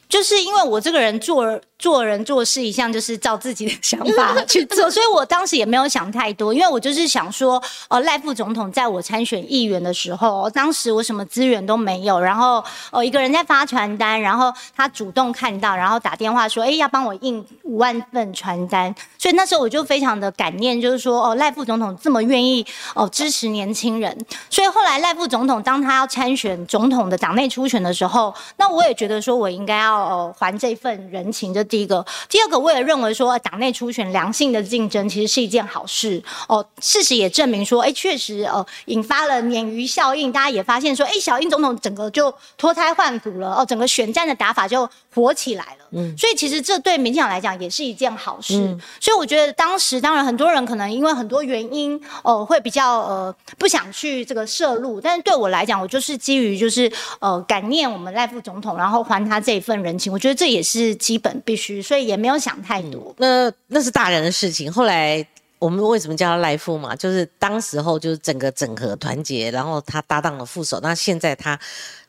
[0.08, 24.16] 就是因为我这个人做做人做事一向就是照自己的想法 去做， 所以我当时也没有想太多，因为我就是想说，呃，赖副总统在我参选议员的时候，当时我什么资源都没有，然后哦一个人在发传单，然后他主动看到，然后打电话说，哎，要帮我印五万份传单，所以那时候我就非常的感念，就是说，哦，赖副总统这么愿意哦支持年轻人，
[24.48, 32.04] 所以后来赖副总统当他要参选总统的党内初选的时候，那我也觉得说我应该要呃还这份人情，这第一个。
[32.28, 36.64] 第二个，我也认为说党内初选良性的竞争其实是一件好事哦。
[36.80, 45.86] 事实也证明说，哎，确实呃引发了鲶鱼效应，大家也发现说，哎，小英总统整个就脱胎换骨了哦，整个选战的打法就火起来了。
[45.92, 48.54] 嗯，所以其实这对民进党来讲也是一件好事。
[49.00, 63.14] 所以我觉得当时当然很多人可能因为很多原因哦会比较呃不想去这个涉入，但是对我来讲，我就是基于就是呃感念我们赖副总统，然后还他这一份人情，我觉得这也是基本必须，所以也没有想太多。
[63.18, 64.70] 那那是大人的事情。
[64.70, 65.26] 后来
[65.58, 66.94] 我们为什么叫他赖副嘛？
[66.94, 71.58] 就是当时候就是整个整合团结，然后他搭档了副手，那现在他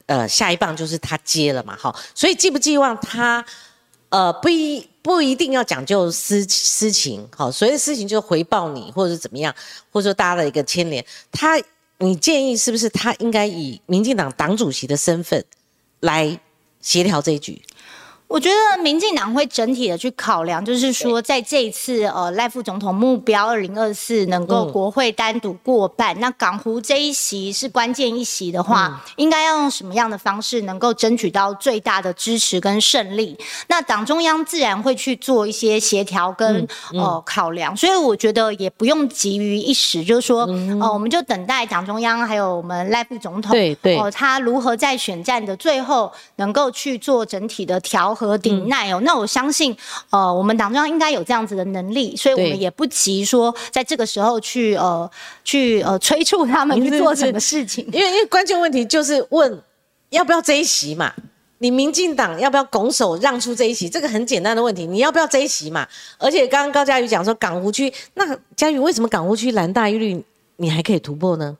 [0.06, 1.96] 呃下一棒就是他接了嘛，哈。
[2.14, 3.46] 所以寄不寄望他？
[4.10, 9.54] 呃，不一不一定要讲究私私情，好，所谓的私情就是回报你，或者是怎么样，
[9.92, 11.06] 或者说大家的一个牵连。
[11.30, 11.60] 他，
[11.98, 15.44] 你建议是不是他应该以民进党党主席的身份
[16.00, 16.40] 来
[16.80, 17.62] 协调这一局？
[18.28, 33.38] 我觉得民进党会整体的去考量，就是说在这一次呃赖副总统目标二零二四能够国会单独过半，那港湖这一席是关键一席的话，应该要用什么样的方式能够争取到最大的支持跟胜利？
[33.68, 40.42] 那党中央自然会去做一些协调跟呃考量，所以我觉得也不用急于一时，就是说
[40.82, 43.98] 呃我们就等待党中央还有我们赖副总统对对。
[43.98, 48.17] 哦他如何在选战的最后能够去做整体的调。
[48.18, 49.78] 和顶耐哦，那我相信，
[50.10, 55.10] 呃，我们党中央应该有这样子的能力，所以我们也不急说在这个时候去呃
[55.44, 59.62] 去呃催促他们去做什么事情，因为因为关键问题就是问
[60.10, 61.14] 要不要这一席嘛？
[61.60, 63.90] 你民进党要不要拱手让出这一席？
[63.90, 65.88] 这个很简单的问题，你要不要这一席嘛？
[66.18, 68.24] 而且刚刚高嘉瑜讲说港湖区，那
[68.56, 70.24] 嘉瑜为什么港湖区蓝大于绿
[70.58, 71.58] 你还可以突破呢？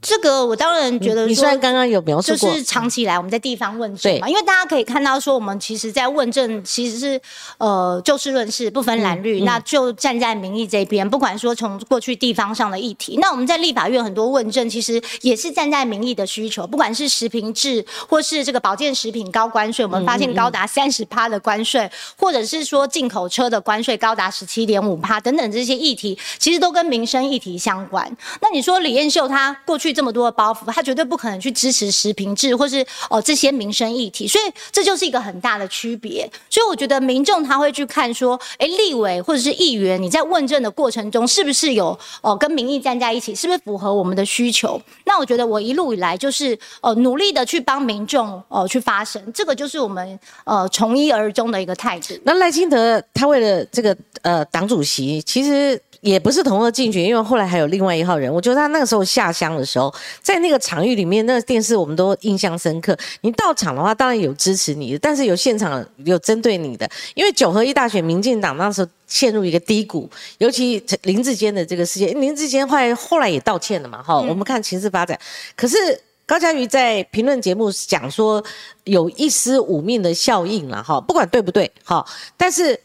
[0.00, 7.20] 这个我当然觉得，你虽然刚刚有描述过，就是长期以来我们在地方问政嘛，因为大家可以看到说，我们其实在问政其实是
[7.58, 11.08] 呃就事论事，不分蓝绿，那就站在民意这边。
[11.08, 16.64] 不管说从过去地方上的议题，那我们在立法院很多问政，其实也是站在民意的需求。
[16.64, 28.16] 不管是食品制，或是这个保健食品高关税，我们发现高达三十趴的关税，或者是说进口车的关税高达十七点五趴等等这些议题，其实都跟民生议题相关。
[28.40, 29.87] 那你说李彦秀他过去。
[29.92, 36.28] 这么多的包袱，他绝对不可能去支持食品制或是哦这些民生议题，所以这就是一个很大的区别。
[36.48, 44.80] 所以我觉得民众他会去看说，哎，立委或者是议员，你在问政的过程中是不是有哦跟民意站在一起，是不是符合我们的需求？
[45.04, 52.14] 那我觉得我一路以来就是呃努力的去帮民众哦去发声，这个就是我们呃从一而终的一个态度。
[52.24, 55.80] 那赖清德他为了这个呃党主席，其实。
[56.00, 58.32] 也不是同个竞选，因为后来还有另外一号人。
[58.32, 62.96] 我觉得他那个时候下乡的时候，在那个场域里面，那个电视我们都印象深刻。
[63.22, 66.88] 你到场的话，当然有支持你的，但是有现场有针对你的。
[67.14, 70.08] 因为九合一大选，民进党那时候陷入一个低谷，
[70.38, 74.20] 尤其林志坚的这个事件，林志坚后来后来也道歉了嘛，哈。
[74.20, 75.18] 我们看情势发展，
[75.56, 75.76] 可是
[76.24, 78.42] 高嘉瑜在评论节目讲说，
[78.84, 82.06] 有一丝五命的效应了，哈，不管对不对，哈，
[82.36, 82.78] 但是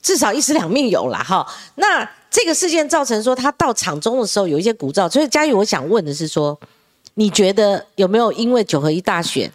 [0.00, 1.44] 至少一尸两命有了，哈，
[1.74, 2.08] 那。
[2.32, 6.58] 这个事件造成说他到场中的时候有一些鼓噪，所以嘉玉，我想问的是说，
[7.14, 9.52] 你觉得有没有因为九合一大选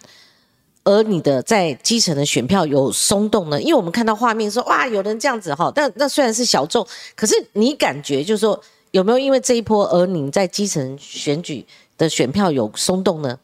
[0.83, 3.59] 而你的在基层的选票有松动呢？
[3.59, 6.85] 因为我们看到画面说哇，有人这样子哈，但那虽然是小众，
[7.15, 8.61] 可是你感觉就是说
[8.91, 11.65] 有没有因为这一波而你在基层选举
[11.97, 13.37] 的选票有松动呢？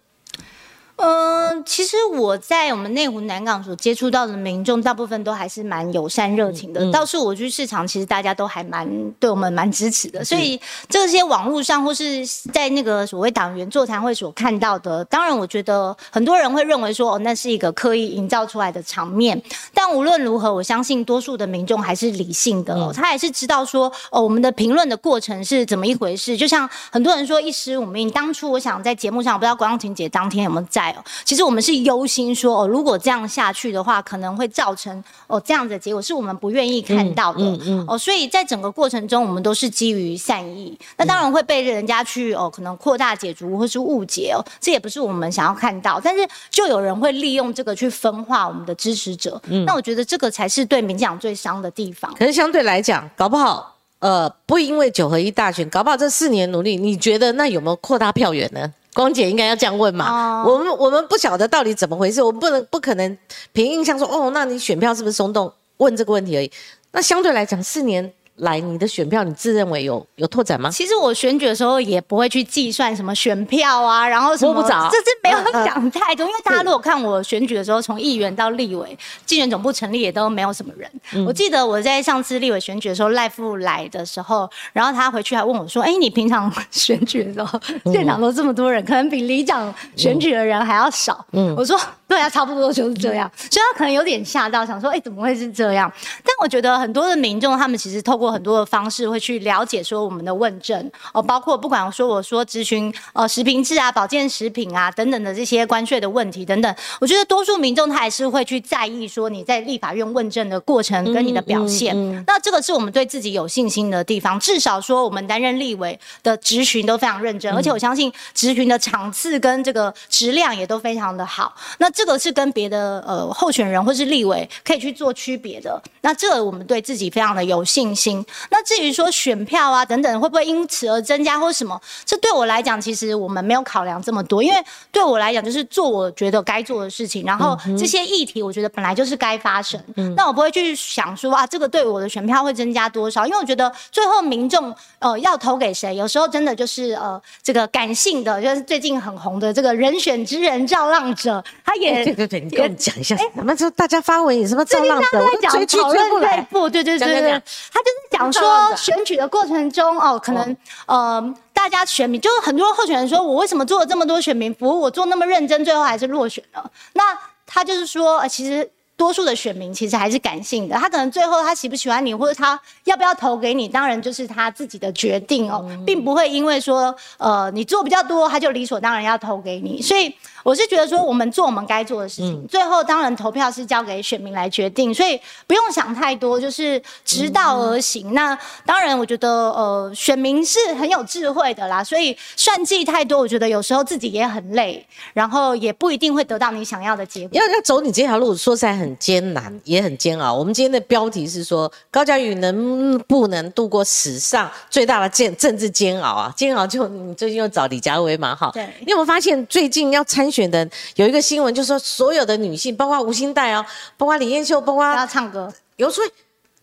[1.05, 6.89] 嗯，其实我在我们内湖南港所接触到的民众，大部分都还是蛮友善热情的。
[6.93, 8.87] 倒是我去市场，其实大家都还蛮
[9.19, 10.23] 对我们蛮支持的。
[10.23, 19.41] 所以这些网络上或是在那个所谓党员座谈会所看到的，当然我觉得很多人会认为说，哦，那是一个刻意营造出来的场面。
[19.73, 26.37] 但无论如何，我相信多数的民众还是理性的，他还是知道说，哦，我们的评论的过程是怎么一回事。
[26.37, 30.92] 就像很多人说一时五命，当初我想在节目上，我不知道关光婷姐当天有没有在。
[30.95, 37.41] 哦，其实我们是忧心说哦，如果这样下去的话，可能会造成哦这样子的结果，是我们不愿意看到的。
[37.41, 37.85] 嗯嗯。
[37.87, 45.99] 哦，所以在整个过程中，我们都是基于善意，那当然会被人家去哦可能扩大解读或是误解哦，这也不是我们想要看到。
[46.03, 49.41] 但是就有人会利用这个去分化我们的支持者。
[49.47, 49.65] 嗯。
[49.65, 52.13] 那我觉得这个才是对民进党最伤的地方。
[52.15, 53.71] 可是相对来讲，搞不好。
[53.99, 58.73] 呃，不因为九合一大选，搞不好这四年努力，你觉得那有没有扩大票源呢？
[58.93, 60.43] 光姐应该要这样问嘛。
[60.45, 63.17] 我们我们不晓得到底怎么回事，我们不能不可能
[63.51, 65.51] 凭印象说，哦，那你选票是不是松动？
[65.77, 66.51] 问这个问题而已。
[66.91, 68.13] 那相对来讲，四年。
[68.37, 70.69] 来，你的选票你自认为有有拓展吗？
[70.71, 76.25] 其实我选举的时候也不会去计算什么选票啊，然后什么，这是没有想太多。
[76.25, 81.25] 因为大家如果看我选举的时候，从议员到立委，竞选总部成立也都没有什么人。
[81.27, 87.59] 我记得我在上次立委选举的时候，赖富来的时候，然后他回去还问我说：“哎，你平常选举的时候，
[87.93, 91.79] 现场都这么多人，可能比里长选举的人还要少。”嗯，我说。
[92.13, 95.91] 对啊，差不多就是这样，所以他可能有点吓到，想说，哎，怎么会是这样？
[96.17, 112.23] 但我觉得很多的民众，他们其实透过很多的方式会去了解说我们的问政哦，包括不管说我说咨询呃食品制啊、保健食品啊等等的这些关税的问题等等，我觉得多数民众他还是会去在意说你在立法院问政的过程跟你的表现。
[112.27, 121.55] 那这个是我们对自己有信心的地方，至少说我们担任立委的质询都非常认真，而且我相信质询的场次跟这个质量也都非常的好。
[121.79, 128.23] 那这这个是跟别的呃候选人或是立委可以去做区别的，那这个我们对自己非常的有信心。
[128.51, 134.61] 那至于说选票啊等等会不会因此而增加或什么，这对我来讲其实我们没有考量这么多，因为
[134.91, 139.81] 对我来讲就是做我觉得该做的事情，然后这些议题我觉得本来就是该发生，
[140.17, 152.03] 那我不会去想说啊这个对我的选票会增加多少，因为我觉得最后民众呃要投给谁，有时候真的就是呃这个感性的，就是最近很红的这个人选之人造浪者，他也。
[152.03, 153.55] 对对对，你跟我们讲一下，什么？
[153.55, 155.23] 就大家发文有什么造浪的？
[155.23, 156.41] 我追去追不来。
[156.49, 166.71] 不，对对对对对，他就是讲说选举的过程中哦，可能呃，大家选民就是很多候选人说，我为什么做了这么多选民服务，我做那么认真，最后还是落选了？
[166.93, 167.03] 那
[167.45, 168.69] 他就是说，呃，其实。
[168.95, 179.81] 多数的选民其实还是感性的，他可能最后他喜不喜欢你，或者他要不要投给你，当然就是他自己的决定哦，并不会因为说呃你做比较多，他就理所当然要投给你。
[179.81, 188.13] 所以我是觉得说，我们做我们该做的事情，最后当然投票是交给选民来决定，所以不用想太多，就是直道而行。
[188.13, 197.29] 那当然，我觉得呃选民是很有智慧的啦，所以算计太多，我觉得有时候自己也很累，然后也不一定会得到你想要的结果。
[197.37, 198.93] 要要走你这条路，说实在很。
[199.03, 200.33] 艰难也很煎熬。
[200.33, 206.33] 我们今天的标题是说高嘉瑜能不能度过史上最大的政政治煎熬啊？
[206.37, 208.33] 煎熬就你最近又找李佳薇嘛？
[208.33, 208.65] 哈，对。
[208.85, 213.63] 你有没有发现最近要参选的有一个新闻，就是说所有的女性，包括吴欣黛哦，
[213.95, 216.09] 包括李艳秀，包括要唱歌，有所以。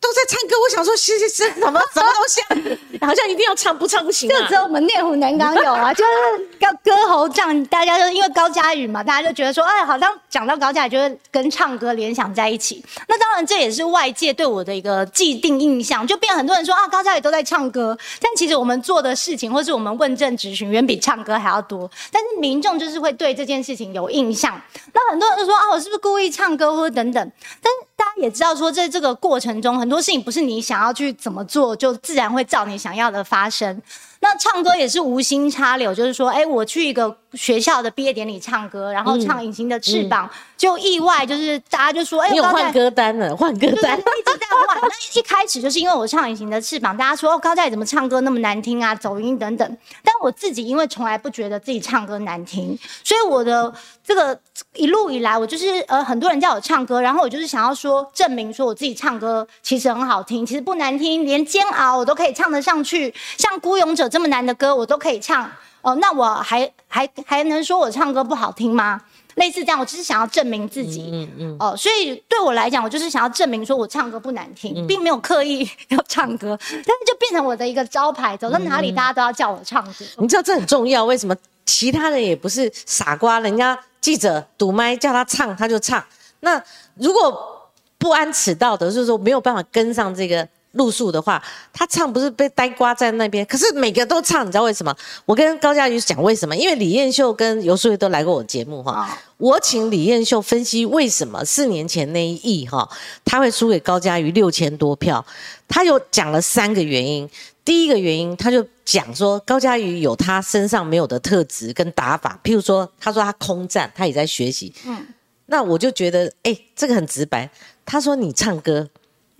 [0.00, 2.98] 都在唱歌，我想说，是是是什么什么东西？
[3.04, 4.28] 好像一定要唱，不唱不行。
[4.28, 12.82] 就只有我们内湖南港有啊，就是歌歌喉唱，大家就因为高佳宇嘛，大家就觉得说，哎，好像讲到高佳宇，就会跟唱歌联想在一起。
[13.08, 21.90] 那当然，这也是外界对我的一个既定印象，就变很多人说啊，高佳宇都在唱歌，但其实我们做的事情，或是我们问政咨询，远比唱歌还要多。
[22.10, 24.60] 但是民众就是会对这件事情有印象。
[24.94, 27.32] 那很多人就说啊，我是不是故意唱歌，或者等等？
[27.62, 27.89] 但大家
[28.20, 33.80] 也知道说，在这个过程中，很多事情不是你想要去怎么做，就自然会照你想要的发生。
[34.20, 44.80] 那唱歌也是无心插柳，就是说，哎，我去一个学校的毕业典礼唱歌，然后唱《隐形的翅膀》，就意外就是大家就说，哎，有换歌单了，换歌单，一直在换。
[44.82, 49.76] 那一开始就是因为我唱《隐形的翅膀》，大家说，哦，高嘉怎么唱歌那么难听啊，走音等等。
[50.02, 53.72] 但我自己因为从来不觉得自己唱歌难听，所以我的
[54.04, 54.38] 这个
[54.74, 64.04] 一路以来，我就是呃，很多人叫我唱歌，然后我就是想要说证明说我自己唱歌其实很好听，其实不难听，连煎熬我都可以唱得上去，像《孤勇者》。
[64.10, 65.48] 这么难的歌我都可以唱
[65.82, 69.00] 哦，那我还还还能说我唱歌不好听吗？
[69.36, 80.04] 类似这样，我只是想要证明自己，嗯嗯哦，所以对我来讲，我就是想要证明说我唱歌不难听，并没有刻意要唱歌， 但是就变成我的一个招牌，走到哪里大家都要叫我唱歌。
[80.18, 81.34] 你知道这很重要，为什么？
[81.64, 86.04] 其他人也不是傻瓜，人家记者堵麦叫他唱他就唱，
[86.40, 86.60] 那
[86.94, 90.46] 如果不安此道德，就是说没有办法跟上这个。
[90.72, 94.94] 路数的话，他唱不是被呆瓜在那边，可是每个都唱，你知道为什么？
[95.24, 96.56] 我跟高嘉瑜讲为什么？
[96.56, 102.88] 因为李艳秀跟游淑慧都来过我节目哈，我请李艳秀分析为什么四年前那一役哈，
[103.24, 105.24] 他会输给高嘉瑜六千多票，
[105.68, 107.28] 他有讲了三个原因。
[107.62, 108.66] 第一个原因，他就。
[108.82, 114.74] 讲说高嘉瑜有他身上没有的特质跟打法，譬如说他说他空战，他也在学习。
[114.84, 115.06] 嗯，
[115.46, 117.48] 那我就觉得，哎，这个很直白。
[117.86, 118.88] 他说你唱歌，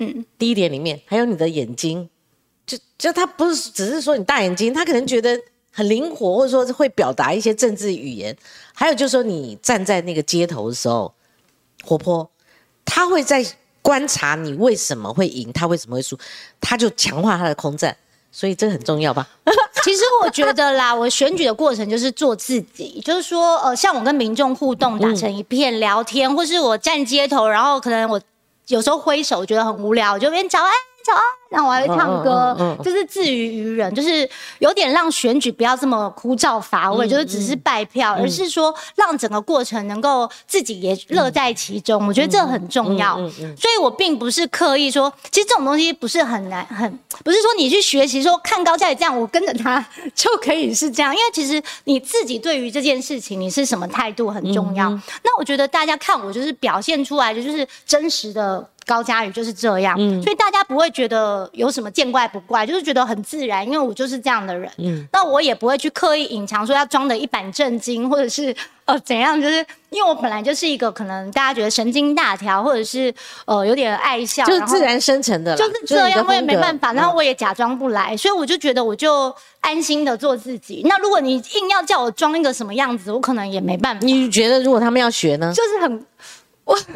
[0.01, 2.09] 嗯，第一点里面还有你的眼睛，
[2.67, 5.39] 就就他不是只是说你大眼睛，他可能觉得
[5.73, 8.37] 很灵活，或者说会表达一些政治语言。
[8.75, 11.15] 还有就是说你站在那个街头的时候
[11.85, 12.29] 活泼，
[12.85, 13.45] 他会在
[13.83, 16.19] 观察你为什么会赢，他为什么会输，
[16.61, 17.97] 他就强化他的空战。
[18.33, 19.29] 所以这个很重要吧？
[19.83, 28.21] 其实我觉得啦，我选举的过程就是做自己，就是说，呃，像我跟民众互动，打成一片聊天，或是我站街头，然后可能我
[28.71, 30.73] 有时候挥手，觉得很无聊，我就边早安
[31.05, 31.23] 早安。
[31.51, 34.29] 然后我还会唱歌，就是自娱于人，就是
[34.61, 42.07] 有点让选举不要这么枯燥乏味，就是只是拜票，而是说让整个过程能够自己也乐在其中。
[42.07, 46.89] 我觉得这很重要，所以我并不是刻意说，其实这种东西不是很难，很
[47.25, 49.85] 不是说你去学习说看高价这样，我跟着他
[50.15, 54.89] 就可以是这样，因为其实你自己对于这件事情你是什么态度很重要。
[55.25, 61.49] 那我觉得大家看我就是表现出来的就是真实的高佳宇就是这样，所以大家不会觉得。
[61.53, 64.71] 有什么见怪不怪，就是觉得很自然，因为我就是这样的人。
[64.79, 68.55] 嗯，那我也不会去刻意隐藏，说要装的一板正经，或者是
[68.85, 69.57] 呃怎样，就是
[69.91, 73.13] 因为我本来就是一个可能大家觉得神经大条，或者是
[73.47, 80.83] 呃有点爱笑，就是自然生成的，就是这样，我也没办法，然后我也假装不来，所以我就觉得我就安心的做自己。
[80.87, 84.07] 那如果你硬要叫我装一个什么样子，我可能也没办法。
[84.07, 85.53] 你觉得如果他们要学呢？
[85.55, 86.07] 就是很
[86.65, 86.79] 我。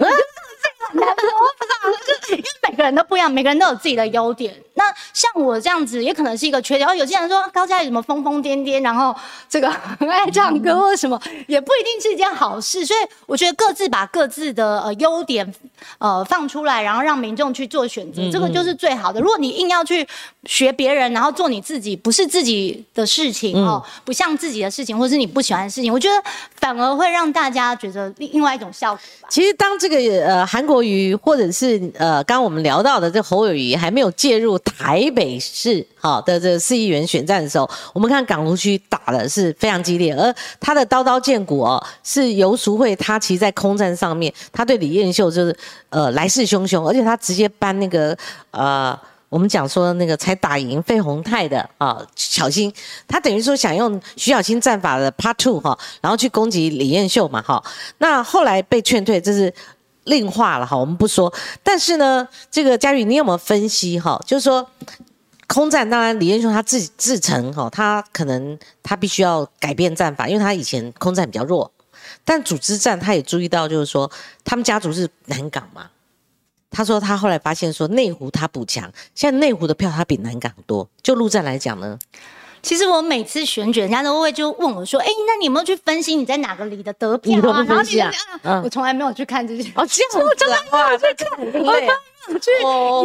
[0.92, 4.54] 我不知道，就是因为每个人都不一样，每个人都有自己的优点。
[4.76, 6.88] 那像我这样子，也可能是一个缺点。
[6.88, 9.14] 哦，有些人说高嘉宇怎么疯疯癫癫，然后
[9.48, 12.84] 这个很爱唱歌或什么，也不一定是一件好事。
[12.84, 15.54] 所以我觉得各自把各自的呃优点
[15.98, 19.20] 呃放出来，然后让民众去做选择，这个就是最好的。
[19.20, 20.06] 如果你硬要去
[20.44, 26.22] 学别人，然后做你自己不是自己的事情哦，不像自己的事情，或是你不喜欢的事情，我觉得
[26.56, 29.00] 反而会让大家觉得另另外一种效果。
[29.28, 30.73] 其实当这个呃韩国。
[30.82, 45.56] 于或者是呃，刚刚我们聊到的这侯友谊还没有介入台北市好的这四亿元选战的时候，我们看港湖区打的是非常激烈，而他的刀刀见骨哦，是游淑慧，他其实在空战上面，他对李彦秀就是
[45.90, 48.16] 呃来势汹汹，而且他直接搬那个
[48.50, 48.98] 呃，
[49.28, 52.72] 我们讲说那个才打赢费宏泰的啊，小心
[53.08, 57.62] 他等于说想用徐小清战法的 Part Two 哈，然后去攻击李彦秀嘛哈，
[57.98, 59.52] 那后来被劝退，这是。
[60.04, 61.32] 另话了哈，我们不说。
[61.62, 64.22] 但是呢，这个嘉宇，你有没有分析哈？
[64.26, 64.66] 就是说，
[65.46, 71.70] 空战当然李彦雄他自己自成哈，他可能他必须要改变战法，因为他以前空战比较弱。
[72.24, 74.10] 但组织战他也注意到，就是说
[74.44, 75.90] 他们家族是南港嘛。
[76.70, 80.88] 他说他后来发现说内湖他补强，现在内湖的票他比南港多。
[81.02, 81.98] 就陆战来讲呢？
[82.64, 88.10] 其实我每次选举，人家都会就问我说：“哎，那你有没有去分析你在哪个里的得票啊？”然后你啊，
[88.64, 89.70] 我从来没有去看这些。
[89.76, 91.86] 哦，这样 我真的没有去看，我没
[92.32, 92.50] 有去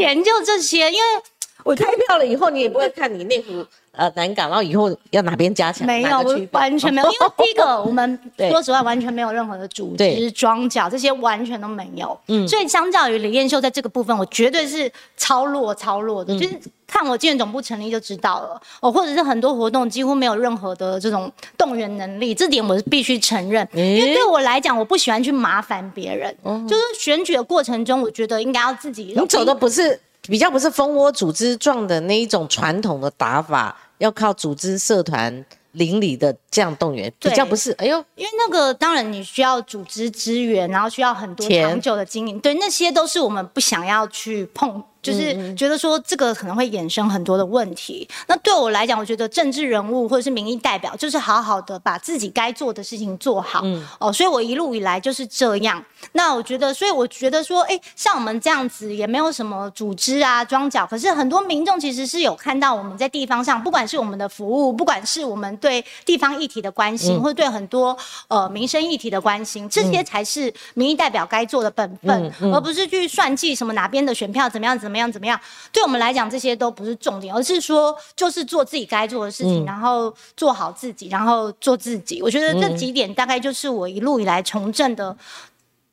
[0.02, 1.22] 研究这些，因为
[1.70, 3.64] 我开票了以后，你也不会看你内湖。
[3.92, 5.86] 呃，南港，然后以后要哪边加强？
[5.86, 6.10] 没有，
[6.52, 7.08] 完全没有。
[7.12, 12.18] 因为第一个，我们 说实话，完全没有任何的组织、装脚，这些完全都没有。
[12.28, 16.36] 嗯，所以相较于李彦秀在这个部分，我绝对是超弱、超弱的。
[16.40, 18.60] 就是看我建总部成立就知道了。
[18.80, 23.68] 哦，或者是很多活动几乎没有任何的这种动员能力，这点我是必须承认。
[23.74, 26.36] 因为对我来讲，我不喜欢去麻烦别人。
[26.68, 29.14] 就是选举的过程中，我觉得应该要自己。
[29.16, 30.00] 你走的不是。
[30.30, 37.72] 比较不是蜂窝组织状的那一种传统的打法，要靠组织社团邻里的这样动员，比较不是。
[37.74, 44.84] 哎呦，因为那个当然你需要组织资源，然后需要很多长久的经营，对，那些都是我们不想要去碰。
[45.02, 48.08] 就是觉得说这个可能会衍生很多的问题。
[48.28, 53.64] 那对我来讲，我觉得政治人物或者是民意代表，就是好好的把自己该做的事情做好。
[53.98, 55.82] 哦，所以我一路以来就是这样。
[56.12, 67.98] 那我觉得，所以我觉得说，哎，像我们这样子也没有什么组织啊、装脚，可是很多民众其实是有看到我们在地方上，不管是我们的服务，不管是我们对地方议题的关心，或者对很多
[68.28, 74.90] 呃民生议题的关心，这些才是民意代表该做的本分，而不是去算计什么哪边的选票怎么样子。
[74.90, 74.99] 怎么样？
[75.12, 75.40] 怎么样？
[75.72, 82.22] 对我们来讲，这些都不是重点，而是说，就是做自己该做的事情，然后做好自己，然后做自己。
[82.24, 85.16] 我觉得这几点大概就是我一路以来从政的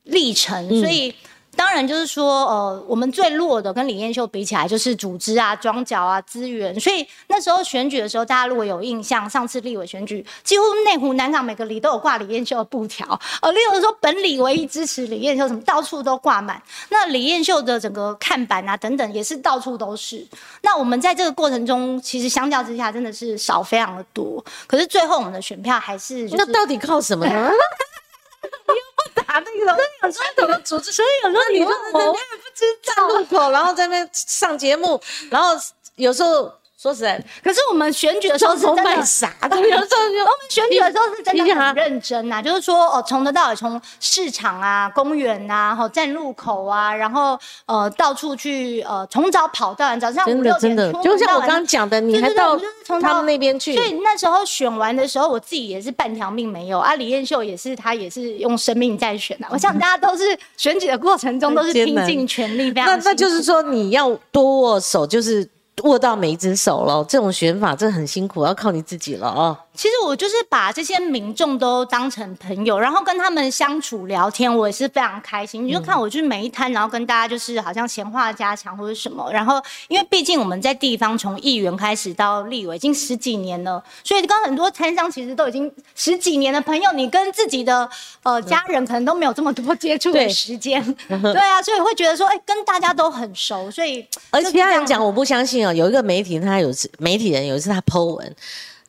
[0.03, 0.67] 历程。
[0.81, 1.13] 所以，
[1.67, 6.79] 当然就是说，呃，我们最弱的跟李彦秀比起来，就是组织啊、装脚啊、资源。
[6.79, 13.05] 所以那时候选举的时候，大家如果有印象，上次立委选举，几乎内湖、南港每个里都有挂李彦秀的布条。
[13.43, 16.59] 呃，例如说本里唯一支持李彦秀，什么到处都挂满。
[16.87, 20.25] 那李彦秀的整个看板啊等等，也是到处都是。
[20.61, 24.41] 那我们在这个过程中，其实相较之下真的是少非常的多。
[24.65, 27.51] 可是最后我们的选票还是，那到底靠什么呢？
[29.27, 30.91] 打那个，有时候怎么组织？
[30.91, 32.65] 所以有时候你就我也不知
[32.95, 33.07] 道。
[33.09, 34.99] 路口，然后在那边上节目，
[35.29, 35.49] 然后
[35.95, 36.51] 有时候。
[36.79, 39.57] 说实在，可是我们选举的时候是真的傻的。
[39.57, 52.55] 有时候我们选举的时候是真的很认真呐，就是说哦，从头到尾，从市场啊、公园啊、哈站路口啊，然后呃到处去呃从早跑到晚，早上五六点，就像我刚刚讲的，你还到
[53.01, 53.73] 他们那边去。
[53.73, 56.93] 所以那时候选完的时候，我自己也是半条命没有啊。
[56.93, 59.47] 李彦秀也是，他也是用生命在选的。
[59.49, 62.85] 我想大家都是选举的过程中都是 拼尽全力，非常。
[62.85, 65.49] 那那就是说你要多握手，就是。
[65.83, 69.57] 握到每一只手了，这种选法真的很辛苦，要靠你自己了哦。
[69.77, 75.67] 其实我就是把这些民众都当成朋友，然后跟他们相处聊天，我也是非常开心。
[75.67, 79.31] 你就看我去每一摊，然后跟大家就是好像闲话家常或者什么。
[79.31, 86.91] 然后因为毕竟我们在地方从议员开始到立委，已经十几年了，所以跟很多摊商其实都已经十几年的朋友。
[86.93, 87.87] 你跟自己的
[88.23, 93.69] 呃家人可能都没有这么多接触的时间，对啊，所以会觉得说，哎，跟大家都很熟。
[93.69, 95.71] 所以而且他人讲，我不相信哦。
[95.71, 98.35] 有一个媒体，他有次媒体人有一次他 Po 文。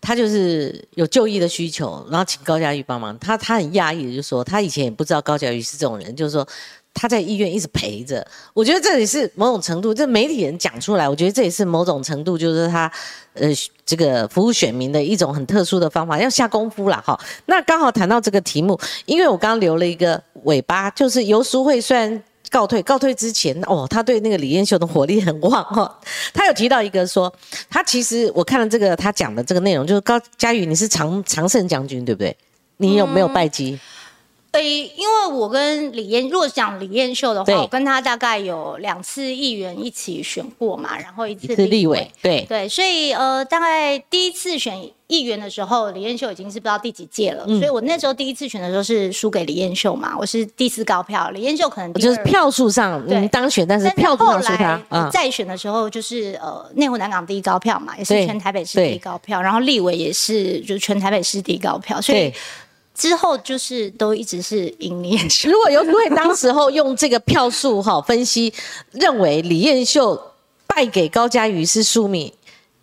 [0.08, 3.16] 他就是有就医的需求，然后请高嘉瑜帮忙。
[3.18, 6.48] 他他很讶异就说，他以前也不知道高嘉瑜是这种人，就是说
[6.94, 8.26] 他在医院一直陪着。
[8.54, 12.90] 我觉得这也是某种程度，这媒体人讲出来，我觉得这也是某种程度，就是他
[13.34, 13.50] 呃
[13.84, 17.20] 这个服务选民的一种很特殊的方法，要下功夫了哈。
[17.44, 22.22] 那刚好谈到这个题目，因为我刚刚留了一个尾巴，就是游淑慧虽然。
[22.50, 25.90] 告退，告退之前哦，他对那个李彦秀的火力很旺哦。
[26.32, 27.32] 他有提到一个说，
[27.68, 32.36] 他其实我看了这个他讲的这个内容，就是高嘉宇，你是常常胜将军对不对？
[32.76, 33.78] 你有没有拜基？
[34.52, 44.74] 诶，因为我跟李彦，如果讲李彦秀的话，我跟他大概有两次议员一起选过嘛，然后一次立委，对对，所以呃，大概第一次选
[45.08, 55.10] 议员的时候，李彦秀已经是不知道第几届了，所以我那时候第一次选的时候是输给李彦秀嘛，我是第四高票，李彦秀可能就是票数上你当选，但是票数上输他。
[55.10, 62.32] 再选的时候就是呃内湖南港第一高票嘛，也是全台北市第一高票，然后立委也是就是全台北市第一高票，所以。
[62.94, 65.48] 之后就是都一直是赢李彦秀。
[65.48, 68.52] 如果有因为当时候用这个票数哈分析，
[68.90, 70.20] 认为李彦秀
[70.66, 72.32] 败给高嘉瑜是宿命，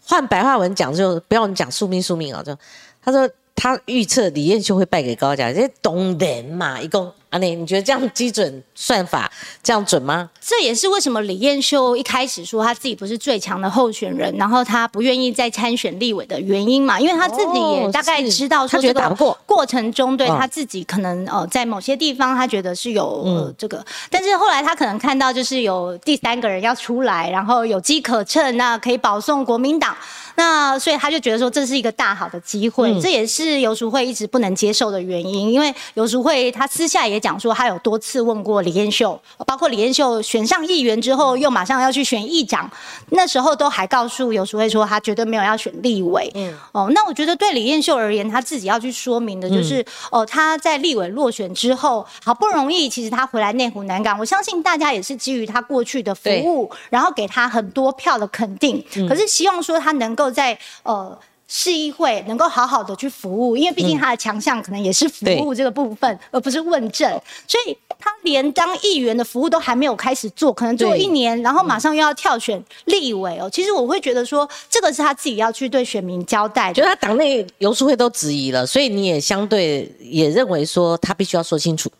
[0.05, 2.57] 换白话文讲就不要讲宿命宿命啊，就
[3.01, 3.29] 他说。
[3.57, 6.79] 他预测李彦秀会败给高嘉，这懂人嘛？
[6.81, 9.31] 一共阿你，你觉得这样基准算法
[9.63, 10.29] 这样准吗？
[10.39, 16.99] 这也是为什么李彦秀一开始说他自己不是最强的候选人，然后他不愿意再参选立委的原因嘛？
[16.99, 29.95] 因为他自己也大概知道，他觉得打不过过程中，对他自己可能呃在某些地方他觉得是有呃这个，但是后来他可能看到就是有第三个人要出来，然后有机可乘，那可以保送国民党。
[30.37, 35.49] 那所以他就觉得说这是一个大好的机会，这也是游淑慧一直不能接受的原因。
[35.49, 42.69] 因为游淑慧他私下也讲说，他有多次问过李彦秀，包括李彦秀选上议员之后，又马上要去选议长，
[43.11, 46.29] 那时候都还告诉游淑慧说，他绝对没有要选立委。
[46.35, 58.83] 嗯，哦，那我觉得对李彦秀而言，他自己要去说明的就是，哦，他在立委落选之后，好不容易其实他回来内湖南港，我相信大家也是基于他过去的服务，然后给他很多票的肯定。
[59.07, 60.25] 可是希望说他能够。
[60.35, 61.17] 在呃
[61.47, 67.09] 市议会能够好好的去服务，因为毕竟他的强项可能也是服务这个部分，而不是问政，
[67.47, 73.49] 所以他连当议员的服务都还没有开始做，可能做一年，然后马上又要跳选立委哦。
[73.49, 81.91] 其实我会觉得说，这个是他自己要去对选民交代，就他党内游书会都质疑了，所以你也相对也认为说他必须要说清楚。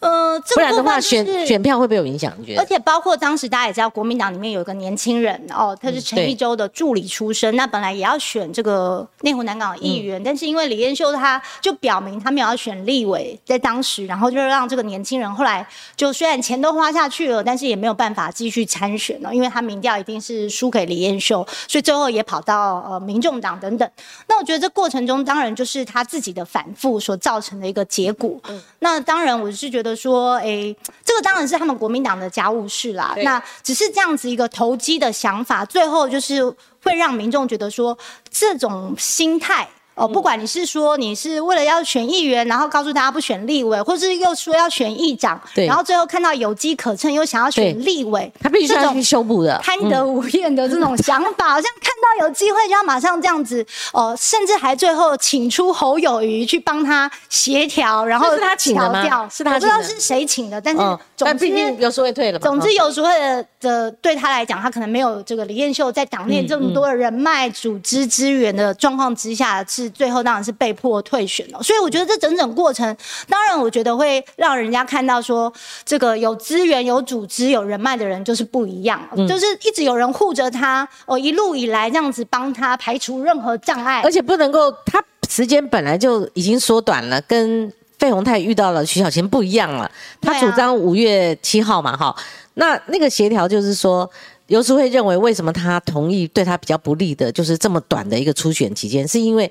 [0.00, 2.32] 呃，不然的话，选选票会不会有影响？
[2.38, 2.60] 你觉得？
[2.60, 23.90] 而且包括当时大家也知道，国民党里面有一个年轻人哦，他是陈一舟的助理出身，那本来也要选这个内湖南港议员，但是因为李彦秀他就表明他没有要选立委，在当时，然后就让这个年轻人后来就虽然钱都花下去了，但是也没有办法继续参选了，因为他民调一定是输给李彦秀，所以最后也跑到呃民众党等等。
[24.28, 28.40] 那我觉得这过程中当然就是他自己的反复所造成的一个结果。
[28.78, 29.87] 那当然我是觉得。
[29.94, 30.74] 说，哎，
[31.04, 33.14] 这个当然是他们国民党的家务事啦。
[33.18, 36.42] 那只是这样子一个投机的想法，最后就是
[36.82, 37.96] 会让民众觉得说，
[38.30, 39.68] 这种心态。
[39.98, 49.58] 哦，不管你是说你是为了要选议员，然后告诉大家不选立委，或是又说要选议长，对然后最后看到有机可乘又想要选立委，他必须要去修补的。
[49.62, 61.82] 贪得无厌的这种想法，好像看到有机会就要马上这样子，哦、甚至还最后请出侯友谊去帮他协调，然后是他请的吗是他我不知道是谁请的，但是嗯，总但毕竟之。
[61.82, 62.42] 有时候会退了嘛。
[62.42, 71.62] 总之，哦有时候的的对他来讲，他可能没有这个李彦秀在党内这么多的人脉、组织资源的状况之下，是最后当然是被迫退选了。
[71.62, 72.96] 所以我觉得这整整过程，
[73.28, 75.52] 当然我觉得会让人家看到说，
[75.84, 84.10] 这个有资源、有组织、有人脉的人就是不一样，就是一直有人护着他，哦，一路以来这样子帮他排除任何障碍而。
[84.10, 89.90] 且不能够，他时间本来就已经缩短了，跟费鸿泰遇到了徐小琴不一样了。
[90.20, 92.14] 他主张五月七号嘛，哈，
[92.54, 94.10] 那那个协调就是说。
[94.48, 99.50] 游淑慧认为，为什么他同意对他比较不利的，就是这么短的一个初选期间，是因为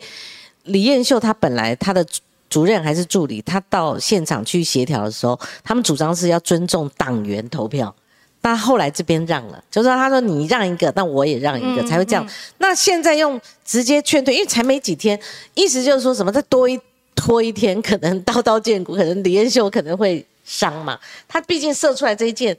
[0.64, 2.06] 李彦秀他本来他的
[2.50, 7.94] 主任还是助理，他到现场去协调的时候，他们主张是要尊重党员投票，
[8.42, 12.28] 但后来这边让了，就是说他说你让一个，那我也让一个，才会这样。
[12.58, 15.20] 那现在用直接劝退，因为才没几天，
[15.54, 16.80] 意思就是说什么再多一
[17.14, 20.98] 拖一天，可能刀刀见骨，可能李彦秀可能会伤嘛。
[21.28, 22.58] 他毕竟射出来这一箭，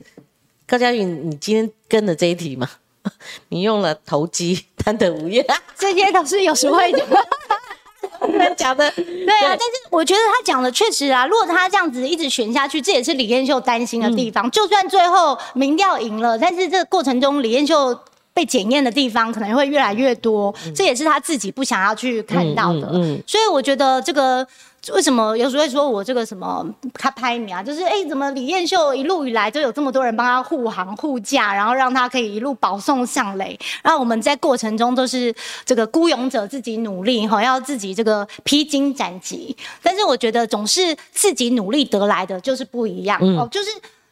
[0.68, 2.68] 高嘉瑜，你今天跟的这一题吗，
[3.48, 5.42] 你用了投机，贪得无厌，
[5.78, 7.02] 这些都是有时会的。
[8.54, 14.50] 讲的对啊，但是我觉得他讲的确实啊，如果他这样子一直选下去，这也是李彦秀担心的地方。
[14.50, 17.98] 就算最后民调赢了，但是这个过程中李彦秀
[18.34, 22.90] 被检验的地方可能会越来越多，这也是他自己不想要去看到的。
[22.92, 24.46] 嗯嗯所以我觉得这个。
[24.92, 27.62] 为什么有时候会说我这个什么他拍你啊？
[27.62, 33.58] 就是哎、怎么李彦秀一路以来就有这么多人帮他护航护驾，然后让他可以一路保送上垒。
[33.82, 35.34] 然后我们在过程中都是
[35.64, 39.56] 这个孤勇者自己努力哈，要自己这个披荆斩棘。
[39.82, 43.70] 但是我觉得总是自己努力得来的就是不一样、哦，就是。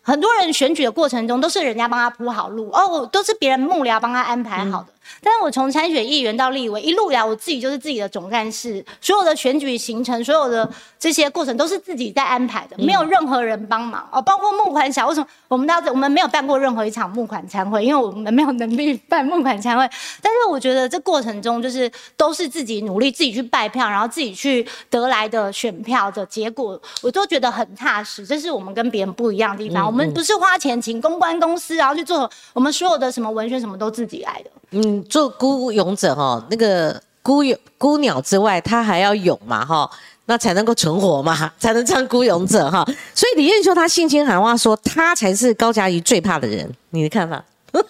[0.08, 4.86] 很多人选举的过程中都是人家帮他铺好路哦，都是别人幕僚帮他安排好的。
[5.22, 14.20] 但是我从参选议员到立委一路以来，我自己就是自己的总干事，所有的选举行程，所有的这些过程都是自己在安排的，没有任何人帮忙哦。
[14.22, 17.84] 包括募款小，为什么我们到我们没有办过任何一场募款参会？
[17.84, 19.88] 因为我们没有能力办募款参会。
[20.22, 28.26] 但是我觉得这过程中就是都是自己努力，自己去拜票，然后自己去得来的选票的结果，我都觉得很踏实。
[28.26, 29.86] 这是我们跟别人不一样的地方。
[29.86, 34.50] 我们不是花钱请公关公司，然后去做我们所有的什么文宣什么都自己来的。
[34.72, 39.90] 嗯，做孤勇者哈，那个孤勇孤鸟之外，他还要勇嘛哈，
[40.26, 42.84] 那才能够存活嘛， 才能唱孤勇者哈。
[43.14, 47.42] 所以李彦秀他信心喊话说，他才是高嘉瑜最怕的人，你的看法？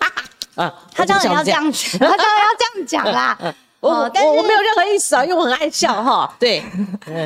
[0.56, 3.38] 啊，他当然要这样讲， 他当然要这样讲啦。
[3.78, 6.34] 我哦但是我我没有任何意思啊，因为我很爱笑哈。
[6.40, 6.64] 对，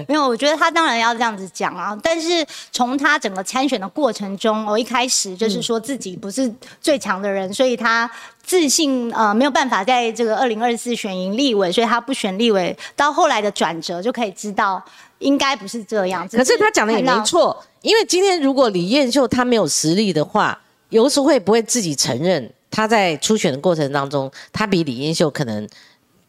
[0.09, 1.97] 没有，我觉得他当然要这样子讲啊。
[2.03, 8.11] 但是从他整个参选的过程中，我一开始就是说自己不是最强的人，所以他
[8.51, 12.77] 自信呃没有办法在这个二零二四选赢立委，所以他不选立委。
[12.97, 14.85] 到后来的转折就可以知道，
[15.21, 16.29] 应该不是这样。
[16.29, 25.69] 可是他讲的也没错，因为今天如果李彦秀他没有实力的话，游淑慧不会自己承认他在初选的过程当中，他比李彦秀可能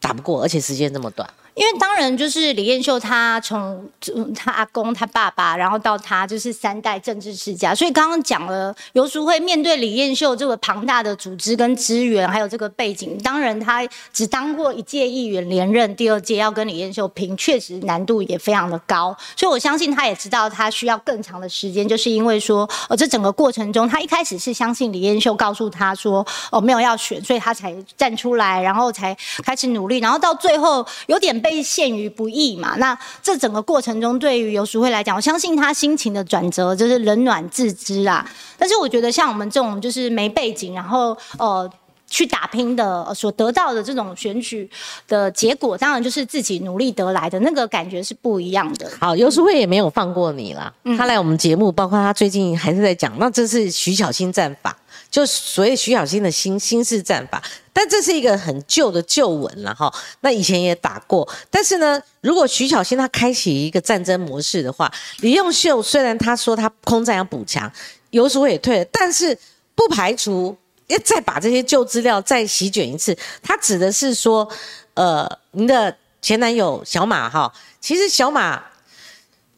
[0.00, 1.28] 打不过，而且时间这么短。
[1.54, 3.86] 因为当然就是李彦秀，他从
[4.34, 32.76] 他阿公、他爸爸，然后到他就是三代政治世家，所以刚刚讲了游淑慧面对李彦秀这个庞大的组织跟资源，还有这个背景，当然他只当过一届议员连任，第二届要跟李彦秀拼，确实难度也非常的高，所以我相信他也知道他需要更长的时间，就是因为说，呃，这整个过程中，他一开始是相信李彦秀告诉他说，哦，没有要选，所以他才站出来，然后才开始努力，然后到最后有点被陷于不义嘛。
[32.76, 38.26] 那这整个过程中，对于游淑慧来讲，我相信她心情的转折就是冷暖自知啊。
[38.56, 41.70] 但是我觉得像我们这种就是没背景，然后呃。
[42.12, 44.68] 去打拼的呃所得到的这种选举
[45.08, 48.86] 的结果，当然就是自己努力得来的那个感觉是不一样的。
[49.00, 50.70] 好，游淑慧也没有放过你啦。
[50.98, 54.76] 他来我们节目，包括他最近还是在讲，那这是徐小青战法，
[55.12, 57.40] 就所谓徐小新的新新式战法。
[57.72, 59.92] 但这是一个很旧的旧闻了哈。
[60.22, 67.72] 那以前也打过，但是呢，如果徐小新他开启一个战争模式的话，李用秀虽然他说他空战要补强，
[68.10, 69.38] 游淑慧也退了，但是
[69.76, 70.56] 不排除。
[70.88, 74.46] 要再把这些旧资料再席卷一次，他指的是说，
[74.92, 77.50] 呃，您的前男友小马哈，
[77.80, 78.62] 其实小马，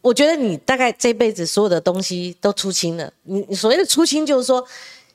[0.00, 3.10] 我觉得你大概这辈子所有的东西都出清了。
[3.24, 4.64] 你所谓的出清，就是说，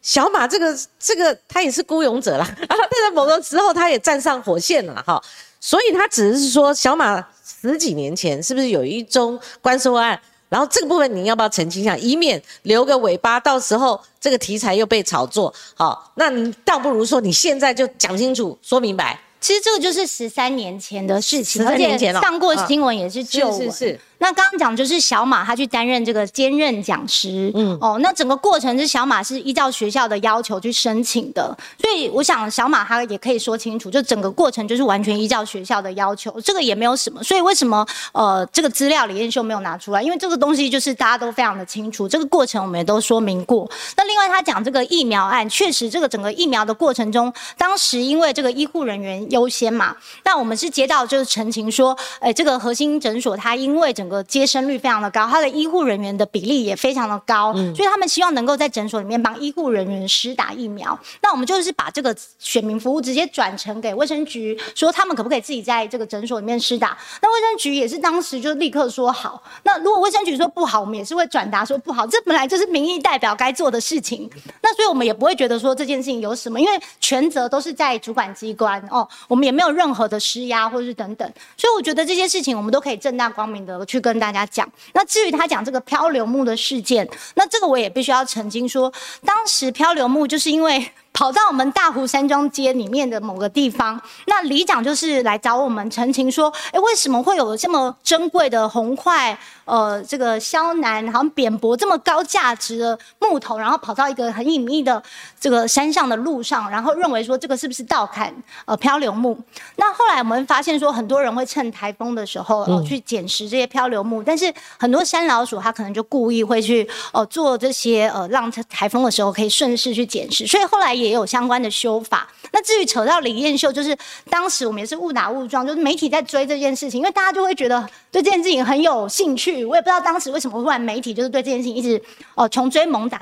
[0.01, 5.21] 小马这个这个他也是孤勇者啦， 但在某个时候他也站上火线了啦哈。
[5.59, 10.19] 所以他只是说小马十几年前是不是有一宗官收案？
[10.47, 15.53] 然后这个部分你要不要澄清一下，以免留个尾巴，到时候这个题材又被炒作？
[15.75, 19.19] 好，那你倒不如说你现在就讲清楚、说明白。
[19.39, 23.57] 其实这个就是十三年前的事情，13年前哦上过新闻也是旧闻。
[23.57, 37.23] 是是是，那刚刚讲就是小马他去担任这个兼任讲师，嗯，哦，那整个过程是小马是依照学校的要求去申请的，所以我想小马他也可以说清楚，就整个过程就是完全依照学校的要求，这个也没有什么。
[37.23, 40.03] 所以为什么呃这个资料李彦秀没有拿出来？
[40.03, 43.69] 因为这个东西就是大家都非常的清楚，这个过程我们也都说明过。
[43.95, 49.95] 那另外他讲这个疫苗案，确实这个整个疫苗的过程中，当时因为这个医护人员优先嘛，
[50.25, 60.99] 那我们是接到就是澄清说，哎，这个核心诊所他因为整个接生率非常的高，他的医护人员的比例也非常的高，所以他们希望能够在诊所里面帮医护人员施打疫苗。
[61.21, 66.97] 那我们就是把这个选民服务直接转成给卫生局，说他们可不可以自己在这个诊所里面施打。
[67.21, 69.41] 那卫生局也是当时就立刻说好。
[69.63, 74.29] 那如果卫生局说不好，我们也是会转达说不好，这本来就是民意代表该做的事情。
[74.61, 81.31] 那所以我们也不会觉得说这件事情有什么，因为全责都是在主管机关哦，我们也没有任何的施压或者是等等。
[81.57, 84.71] 所以我觉得这些事情我们都可以正大光明的去跟大家讲。
[84.93, 88.91] 那至于他讲这个漂流木的事件，那这个我也必须要澄清说，
[89.25, 90.91] 当时漂流木就是因为。
[91.19, 105.03] 跑到我们大湖山庄街里面的某个地方，那里长就是来找我们澄清说，哎，为什么会有这么珍贵的红块，呃，这个萧楠，好像扁柏这么高价值的木头，然后跑到一个很隐秘的
[105.37, 109.37] 这个山上的路上，然后认为说这个是不是盗砍呃漂流木？
[109.75, 122.27] 那后来我们发现说，很多人会趁台风的时候，呃，去捡拾这些漂流木，但是很多山老鼠它可能就故意会去呃做这些呃让它台风的时候可以顺势去捡拾，所以后来也也有相关的修法。
[122.51, 123.95] 那至于扯到李彦秀，就是
[124.29, 129.65] 当时我们也是误打误撞，就是媒体在追这件事情，因为大家就会觉得对这件事情很有兴趣。
[129.65, 132.01] 我也不知道当时为什么突然媒体就是对这件事情一直
[132.35, 133.21] 哦穷追猛打。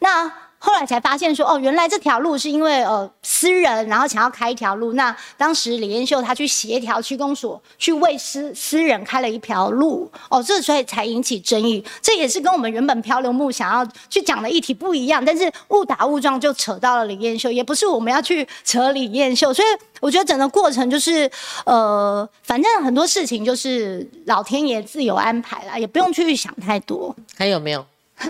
[0.00, 4.94] 那后来才发现说，哦，原来这条路是因为呃私人，然后想要开一条路。
[4.94, 11.84] 那当时李彦秀他去协调区公所，去为私私人开了一条路，哦，这所以才引起争议。
[12.02, 19.68] 这也是跟我们原本漂流木想要去讲的议题不一样，但是误打误撞就扯到了李彦秀，也不是我们要去扯李彦秀，所以
[20.00, 21.30] 我觉得整个过程就是，
[21.66, 27.86] 呃，反正很多事情就是老天爷自有安排啦，也不用去想太多，还有没有？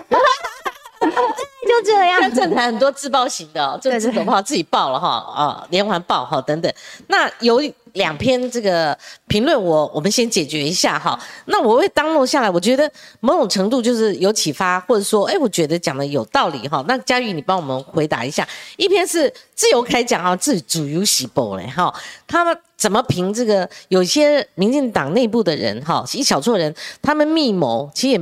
[1.67, 2.19] 就这样。
[2.19, 6.73] 看政坛很多自爆型的、哦，政治对可怕自己爆了哈啊，连环爆哈等等。
[7.07, 7.61] 那有
[7.93, 8.97] 两篇这个
[9.27, 11.19] 评论，我我们先解决一下哈。
[11.45, 16.83] 那我会当落下来，我觉得某种程度就是有启发，或者说，哎，我觉得讲的有道理哈。
[16.87, 18.47] 那佳玉，你帮我们回答一下。
[18.77, 21.93] 一篇是自由开讲啊，自主有喜报嘞哈，
[22.27, 22.57] 他们。
[22.79, 23.69] 怎么评这个？
[23.89, 28.17] 有些民进党内部的人哈，一小撮人，他们密谋，其实也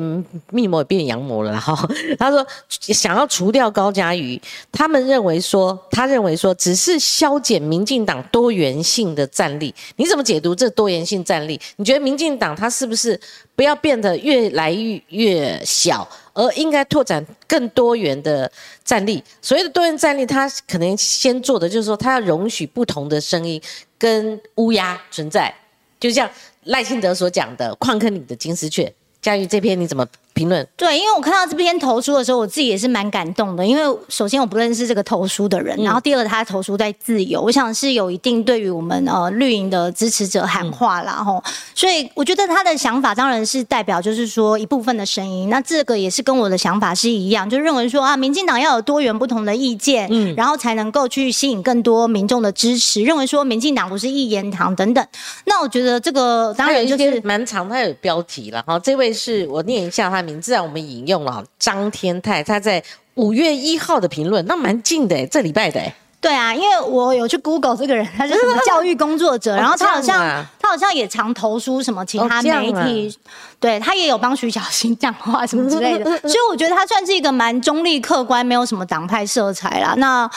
[0.50, 1.78] 密谋也变阳谋了哈。
[2.18, 4.42] 他说想要除掉高嘉瑜，
[4.72, 9.74] 他们认为说，他认为说，只是消减民进党多元性的战力。
[9.98, 11.62] 你怎么解读这多元性战力？
[11.76, 13.20] 你觉得民进党它是不是
[13.56, 16.08] 不要变得越来越越小？
[16.34, 18.52] 而应该拓展更多元的
[18.86, 19.24] 战力。
[19.42, 23.60] 所谓的多元战力，他可能先做的就是说，他要容许不同的声音
[23.98, 25.54] 跟乌鸦存在。
[26.00, 26.30] 就像
[26.66, 28.92] 赖清德所讲的“矿坑里的金丝雀”，
[29.22, 30.06] 佳玉这篇你怎么
[30.38, 30.66] 评论？
[30.78, 33.66] 对，因为我看到这篇投书的时候，我自己也是蛮感动的。
[33.66, 41.44] 因为首先我不认识这个投书的人，然后第二他投书在自由，我想是有一定对于我们呃绿营的支持者喊话啦吼。
[41.74, 55.06] 所以我觉得他的想法当然是代表就是说一部分的声音，那这个也是跟我的想法是一样，就认为说啊，民进党要有多元不同的意见，嗯，然后才能够去吸引更多民众的支持，认为说民进党不是一言堂等等。
[55.46, 58.78] 那我觉得这个当然就是蛮长，它有标题了哈。
[58.80, 62.84] 这位是我念一下他名字啊，我们引用了张天泰，他在
[63.16, 65.96] 五月一号的评论，那蛮近的哎，这礼拜的哎。
[66.20, 73.18] 对啊，因为我有去 Google 这个人，他是什么教育工作者，然后他好像、他好像也常投书什么其他媒体，
[73.60, 79.94] 对他也有帮徐小新讲话什么之类的， 所以我觉得他算是一个蛮中立客观，没有什么党派色彩啦。
[79.98, 80.30] 那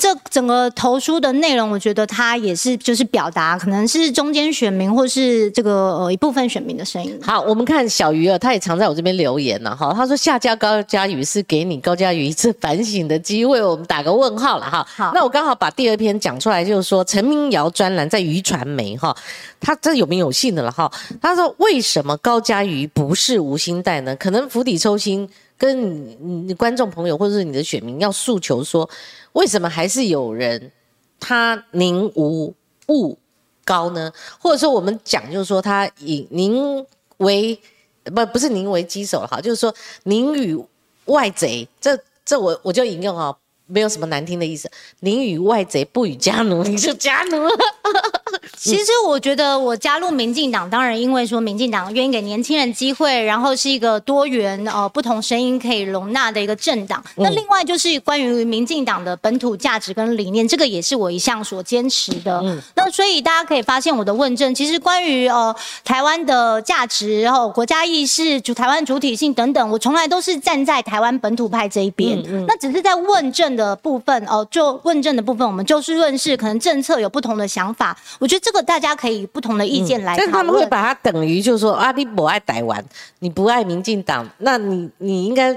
[0.00, 7.20] 这整个投书的内容，我觉得他也是就是表达可能是中间选民或是这个呃一部分选民的声音。
[7.22, 9.92] 好，我们看小鱼儿，他也常在我这边留言了哈。
[9.94, 14.88] 他说下架高嘉瑜是给你高嘉瑜一次反省的机会，我们打个问号了哈。
[14.96, 19.14] 好那我刚好把第二篇讲出来，就是说陈明瑶专栏在渔传媒哈，
[19.60, 20.90] 他这有名有姓的了哈。
[21.20, 24.16] 他说为什么高嘉瑜不是无心带呢？
[24.16, 25.28] 可能釜底抽薪，
[25.60, 28.88] 跟你你观众朋友或者是你的选民要诉求说，
[29.34, 30.72] 为什么还是有人
[31.20, 32.54] 他宁无
[32.88, 33.18] 物
[33.66, 34.10] 高呢？
[34.38, 36.86] 或者说我们讲就是说他以宁
[37.18, 37.60] 为
[38.04, 39.72] 不不是宁为鸡首哈，就是说
[40.04, 40.58] 宁与
[41.04, 43.36] 外贼，这这我我就引用哦。
[43.70, 44.70] 没有什么难听的意思。
[45.00, 47.36] 宁与外贼，不与家奴， 你就家奴。
[48.56, 57.02] 其实我觉得我加入民进党，当然因为说民进党愿意给年轻人机会，然后是一个多元呃不同声音可以容纳的一个政党。
[57.16, 62.42] 那另外就是关于民进党的本土价值跟理念，这个也是我一向所坚持的。
[62.74, 65.54] 那所以大家可以发现我的问政，其实关于呃
[65.84, 72.22] 台湾的价值，然后国家意识、主台湾主体性等等，我从来都是站在台湾本土派这一边。
[72.46, 77.96] 那只是在问政的部分哦，就问政的部分，我们就事论事，可能政策有不同的想法。
[78.18, 80.16] 我觉得这个大家可以不同的意见来。
[80.16, 82.82] 但他们会把它等于就是说啊，你不爱台湾，
[83.18, 85.56] 你不爱民进党，那你你应该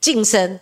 [0.00, 0.60] 晋升，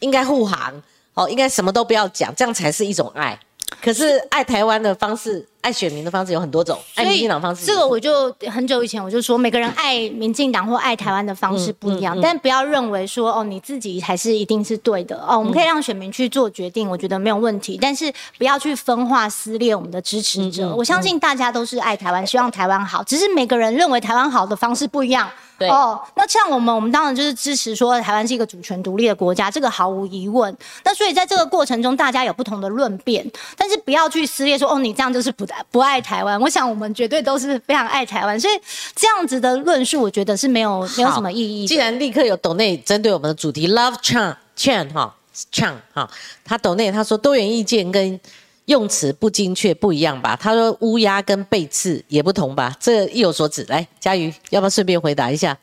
[0.00, 0.72] 应该护航，
[1.14, 3.38] 哦，应该什么都不要讲，这样才是一种爱。
[3.82, 5.46] 可是爱台湾的方式。
[5.66, 7.66] 爱选民的方式有很多种，爱民进党方式。
[7.66, 15.36] 这个我就很久以前我就说，每个人爱民进党或爱台湾的方式不一样，但不要认为说哦你自己才是一定是对的哦。
[15.36, 17.76] 我们可以让选民去做决定，我觉得没有问题。
[17.82, 20.72] 但是不要去分化撕裂我们的支持者。
[20.72, 25.28] 我相信大家都是爱台湾，希望台湾好，只是每个人认为台湾好的方式不一样。
[25.58, 30.54] 对哦，那像我们，我们当然就是支持说台湾是一个主权独立的国家，这个毫无疑问。
[30.84, 36.40] 那所以在这个过程中，大家有不同的论辩，但是不要去撕裂说哦你这样就是不不爱台湾。
[36.40, 38.54] 我想我们绝对都是非常爱台湾，所以
[38.94, 41.66] 这样子的论述，我觉得是没有没有什么意义。
[41.66, 45.14] 既然立刻有抖内针对我们的主题 Love Chang Chang 哈
[45.52, 46.10] Chang 哈，
[46.44, 48.18] 他抖内他说多元意见跟
[48.66, 50.34] 用词不精确不一样吧？
[50.34, 52.74] 他说乌鸦跟背刺也不同吧？
[52.80, 53.64] 这意有所指。
[53.68, 55.56] 来，佳瑜要不要顺便回答一下？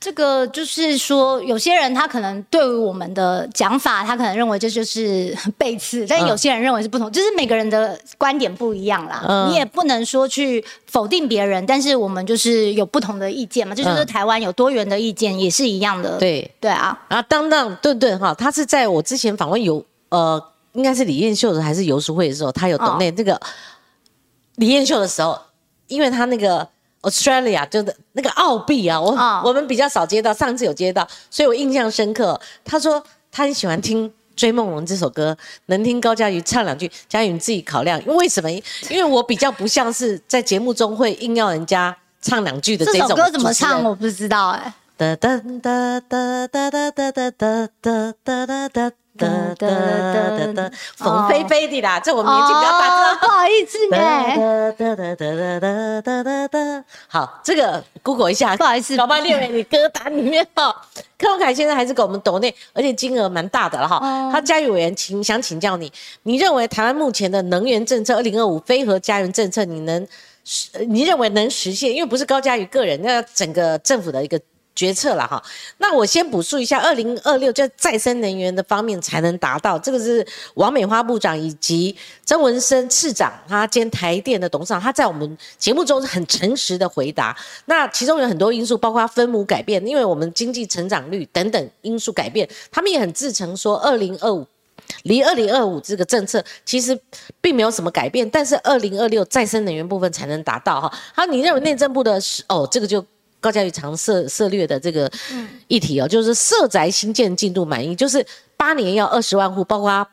[0.00, 9.48] 这个就是说，有些人他可能对于我们的讲法，他可能认为这就是 背刺，但有些人认为是不同，就是每个人的观点不一样啦。
[9.48, 13.74] 你也不能说去否定别人，但是我们就是有不同的意见嘛。
[13.74, 16.16] 这就是台湾有多元的意见，也是一样的。
[16.18, 16.96] 对对啊。
[17.08, 20.40] 啊，当当顿顿哈，他是在我之前访问有呃，
[20.74, 23.40] 应该是李艳秀的还是游淑慧的时候，他有懂那那个
[24.54, 25.36] 李艳秀的时候，
[25.88, 26.68] 因为他那个。
[27.02, 32.38] Australia 就是那个澳币啊，我我们比较少接到，上次有接到，所以我印象深刻。
[32.64, 35.36] 他说他很喜欢听《追梦龙》这首歌，
[35.66, 38.04] 能听高佳瑜唱两句，佳瑜你自己考量。
[38.04, 38.50] 因为什么？
[38.90, 43.02] 因为我比较不像是在节目中会硬要人家唱两句的这种。
[43.02, 43.84] 这首歌怎么唱？
[43.84, 44.74] 我不知道哎。
[44.96, 47.30] 哒哒哒哒哒哒哒哒
[47.80, 48.92] 哒哒哒哒。
[49.18, 49.26] 哒
[49.58, 54.36] 哒哒哒哒，冯飞飞的啦，这我们年纪比较大，不好意思哎。
[54.36, 60.74] 哒哒哒哒哒哒哒哒，好，这个 Google 一下，不好意思，老宝列为你歌单里面哈。
[61.18, 63.98] 柯文凯先生还是给我们抖内，而且金额蛮大的了哈。
[64.32, 65.92] 他家有委员，请想请教你，
[66.22, 70.06] 你认为台湾目前的能源政策，二零二五非核家园政策，你能
[70.44, 70.68] 实？
[70.86, 71.92] 你认为能实现？
[71.92, 74.40] 因为不是高嘉宇个人，那整个政府的一个。
[74.78, 75.42] 决策了哈，
[75.78, 79.76] 那我先补述一下，二零二六就再生能源的方面才能达到。
[79.76, 80.24] 这个是
[80.54, 87.36] 王美花部长以及曾文生次长，他兼台电的董事长，他在我们节目中是很诚实的回答。
[87.64, 94.46] 那其中有很多因素，包括分母改变，因为我们经济成长率等等因素改变，他们也很自诚说，二零二五
[95.02, 96.96] 离二零二五这个政策其实
[97.40, 100.92] 并没有什么改变，但是二零二六再生能源部分才能达到哈。
[101.12, 103.04] 好，你认为内政部的是哦，这个就。
[103.40, 105.10] 高嘉宇常涉涉略的这个
[105.68, 108.24] 议题哦，就是社宅新建进度满意，就是
[108.56, 110.06] 八年要二十万户，包括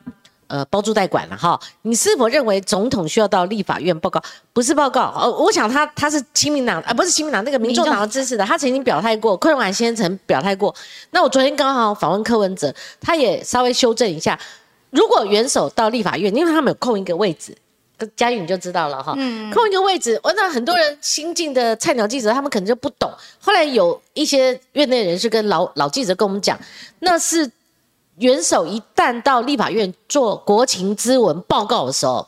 [0.46, 1.58] 呃包租代管了哈。
[1.82, 4.22] 你是否认为总统需要到立法院报告？
[4.52, 10.74] 不是报告哦，我想他他是亲民党啊，不是亲民党那个民众党的支持的，他曾经表态过，柯永安先生曾表态过。
[11.10, 14.38] 那我昨天刚好访问柯文哲，他也稍微修正一下，
[14.90, 17.56] 如果元首到立法院，因为他们有空一个位置。
[18.14, 19.14] 嘉宇你就知道了哈，
[19.52, 23.10] 空一个位置，我那很多人新进的菜鸟记者，他们可能就不懂。
[23.40, 26.60] 后来有一些院内人士跟老老记者跟我们讲，
[26.98, 27.50] 那是
[28.18, 32.26] 元首一旦到立法院做国情咨文报告的时候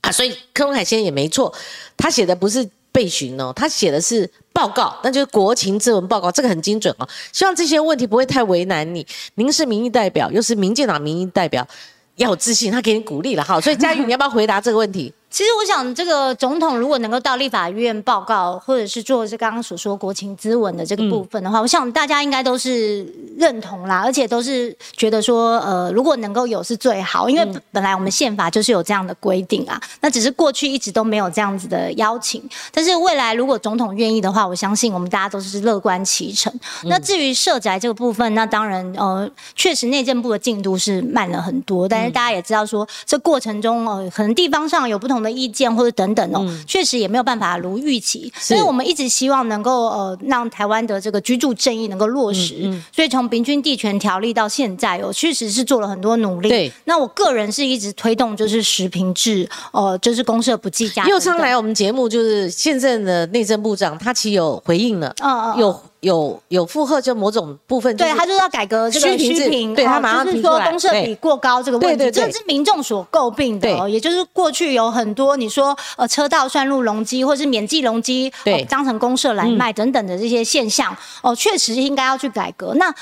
[0.00, 1.52] 啊，所以柯文凯先生也没错，
[1.96, 7.06] 他写的不是备询哦，他写的是报告，那就是国情咨文报告，这个很精准哦。
[7.32, 11.68] 希望这些问题不会太为难你，您是民意代表，又是民进党民意代表。
[12.16, 15.12] 要有自信，他给你鼓励了哈，所以佳宇，你要不要回答这个问题？
[15.36, 23.06] 其实我想，这个总统如果能够到立法院报告，或者是做是刚刚所说国情咨文的这个部分的话，我想大家应该都是
[23.36, 36.50] 认同啦，而且都是觉得说，呃，如果能够有是最好，因为本来我们宪法就是有这样的规定啊，那只是过去一直都没有这样子的邀请，但是未来如果总统愿意的话，我相信我们大家都是乐观其成。
[36.84, 45.25] 那至于社宅这个部分，那当然，呃，确实内政部的进度是慢了很多，但是大家也知道说，这过程中呃，可能地方上有不同的。
[45.26, 48.32] 的意见或者等等哦，确实也没有办法如预期。
[48.38, 52.72] 所以我们一直希望能够呃让台湾的这个居住正义能够落实。
[52.92, 56.48] 所以从平均地权条例到现在哦，确实是做了很多努力。
[56.48, 61.04] 对，那我个人是一直推动就是实平制，呃，就是公社不计价。
[61.06, 65.80] 右昌来我们节目就是现任的内政部长，他其实有回应了，嗯嗯，有。
[66.00, 73.88] 有有负荷，就某种部分，对他就是要改革这个虚评，对他马上就是说公社比过高这个问题，这是民众所诟病的。
[73.88, 82.74] 也就是过去有很多你说呃车道算入容积，或是免计容积，对，当成公社来卖等等的这些现象，哦，确实应该要去改革。
[82.74, 82.94] 那。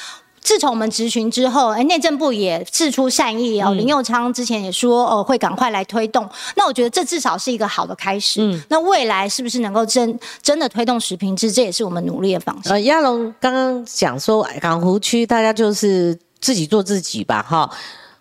[0.45, 3.73] 自从我们执询之后，哎，内政部也示出善意哦。
[3.73, 6.29] 林佑昌之前也说，呃，会赶快来推动。
[6.55, 8.43] 那我觉得这至少是一个好的开始。
[8.43, 12.75] 嗯，那未来是不是能够真真的推动食品制，这也是我们努力的方向。
[12.75, 17.71] 呃，亚龙刚刚讲说，港湖区大家就是自己做自己吧，哈，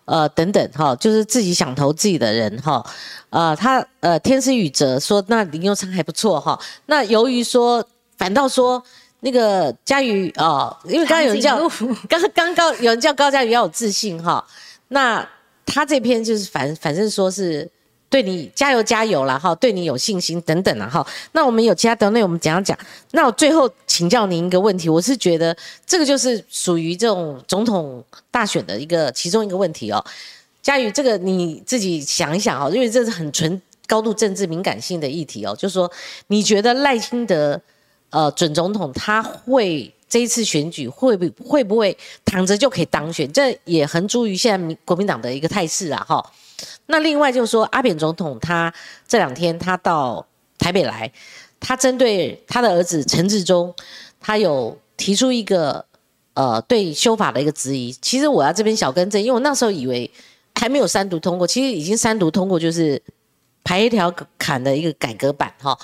[0.05, 2.81] 呃，等等，哈，就是自己想投自己的人，哈，
[3.31, 7.85] 呃，他呃，天师宇哲说，那林佑昌还不错，哈，那由于说，
[8.17, 8.81] 反倒说。
[9.25, 11.57] 那个佳瑜哦，因为刚刚有人叫
[12.09, 14.45] 刚刚高有人叫高佳瑜要有自信哈，
[14.89, 15.25] 那
[15.65, 17.65] 他这篇就是反反正说是
[18.09, 21.07] 对你加油加油了哈，对你有信心等等了哈。
[21.31, 22.77] 那我们有其他的内容，我们讲讲。
[23.11, 25.55] 那我最后请教您一个问题，我是觉得
[25.87, 30.03] 这个就是属于这种总统大选的一个其中一个问题哦。
[30.61, 35.89] 佳瑜，这个你自己想一想哦，因为这是很纯高度政治敏感性的议题哦，就是说
[36.27, 37.61] 你觉得赖清德？
[38.13, 43.31] 呃，准总统他会这一次选举会不会不会躺着就可以当选？
[43.33, 46.23] 这也很注于现在民国民党的一个态势啊，哈。
[46.85, 48.71] 那另外就是说，阿扁总统他
[49.07, 50.23] 这两天他到
[50.59, 51.11] 台北来，
[51.59, 53.73] 他针对他的儿子陈志忠，
[54.21, 55.83] 他有提出一个
[56.35, 57.91] 呃对修法的一个质疑。
[57.93, 60.09] 其实我要这边小更正，因为我那时候以为
[60.53, 63.01] 还没有三读通过，其实已经三读通过，就是
[63.63, 65.77] 排一条坎的一个改革版，哈。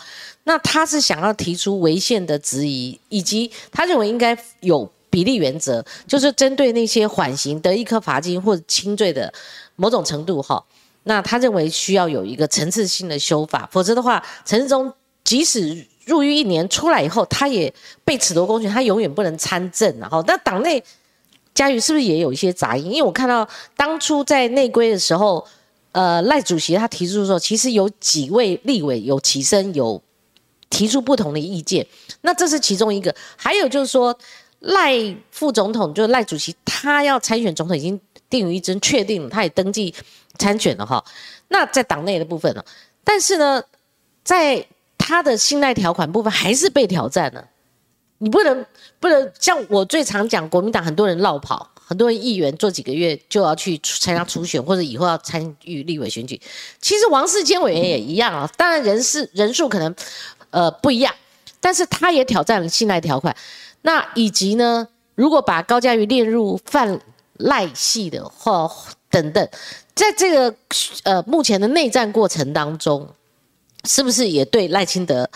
[0.43, 9.31] 那他是想要提出违宪的质疑，以及他认为应该有比例原则，就是针对那些缓刑得一颗罚金或者轻罪的
[9.75, 10.63] 某种程度哈。
[11.03, 14.91] 那他认为需要有一个层次性的修法，否则的话，陈世忠
[15.23, 17.73] 即使入狱一年出来以后，他也
[18.03, 20.83] 被褫夺公权，他永远不能参政然后，那党内
[21.53, 22.91] 嘉瑜是不是也有一些杂音？
[22.91, 25.45] 因为我看到当初在内规的时候，
[25.99, 30.01] 呃，赖主席他提出说，其实有几位立委有起身有。
[30.69, 31.83] 提出不同的意见，
[32.21, 33.13] 那这是其中一个。
[33.35, 34.15] 还有就是说，
[34.59, 34.93] 赖
[35.31, 39.91] 副总统就是赖主席，他要参选总统已经定于一针，确定了，他也登记
[40.37, 41.03] 参选了哈。
[41.47, 42.63] 那在党内的部分呢？
[43.03, 43.63] 但是呢，
[44.23, 44.63] 在
[44.95, 47.43] 他的信赖条款部分还是被挑战了。
[48.19, 48.63] 你不能
[48.99, 56.39] 不能像我最常讲，国民党很多人绕跑，很多人议员做几个月就要去参加初选，或者以后要参与立委选举。
[56.79, 59.95] 其实王世坚委员也一样啊，当然人是人数可能。
[60.51, 61.13] 呃，不一样，
[61.59, 63.35] 但是他也挑战了信赖条款，
[63.83, 66.99] 那以及呢，如果把高嘉瑜列入犯
[67.33, 68.67] 赖系的话，
[69.11, 69.47] 等等，
[69.93, 70.55] 在这个
[71.03, 73.07] 呃目前的内战过程当中，
[73.83, 75.29] 是不是也对赖清德，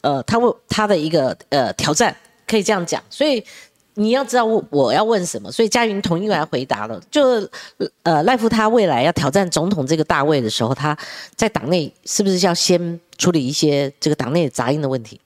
[0.00, 3.44] 呃，他问他的一个呃挑战，可以这样讲，所以
[3.98, 7.46] 你要知道我我要问什么，所以嘉云同意来回答了，就
[8.04, 10.96] 呃赖夫他未来要挑战总统这个大位的时候，他
[11.34, 13.00] 在党内是不是要先？
[13.18, 15.20] 处理一些这个党内杂音的问题。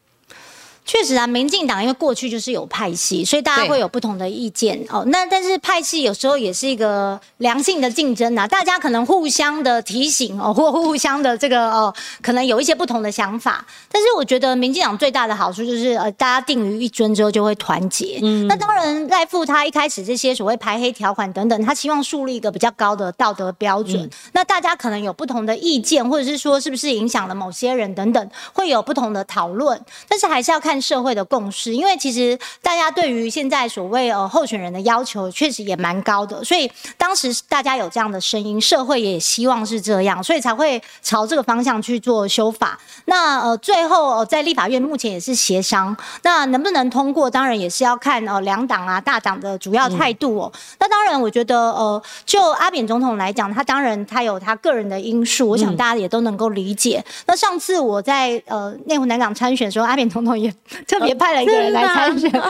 [0.85, 5.05] 确实啊，民进党因为过去就是有派系，所以大家会有不同的意见哦。
[5.07, 13.65] 那但是派系有时候也是一个良性的竞争呐，大家可能互相的提醒哦， 或互相的这个哦，可能有一些不同的想法。
[13.91, 18.19] 但是我觉得民进党最大的好处就是呃，大家定于一尊之后就会团结。
[18.21, 24.11] 嗯，那当然赖富他一开始这些所谓排黑条款等等，他希望树立一个比较高的道德标准。
[24.33, 29.81] 那大家可能有不同的意见，或者是说是不是影响了某些人等等，会有不同的讨论。
[30.09, 30.72] 但是还是要看。
[30.73, 42.79] 看社会的共识，因为其实大家对于现在所谓呃候选人的要求，确实也蛮高的，所以当时大家有这样的声音，社会也希望是这样，所以才会朝这个方向去做修法。
[43.05, 50.51] 那呃最后呃在立法院目前也是协商，那能不能通过，当然也是要看呃两党啊大党的主要态度哦。
[50.81, 57.05] 那当然，我觉得呃就阿扁总统来讲，他当然他有他个人的因素，我想大家也都能够理解。
[57.27, 60.51] 那上次我在呃内湖南港参选的时候，阿扁总统也。
[60.87, 62.31] 特别派了一个人来参选，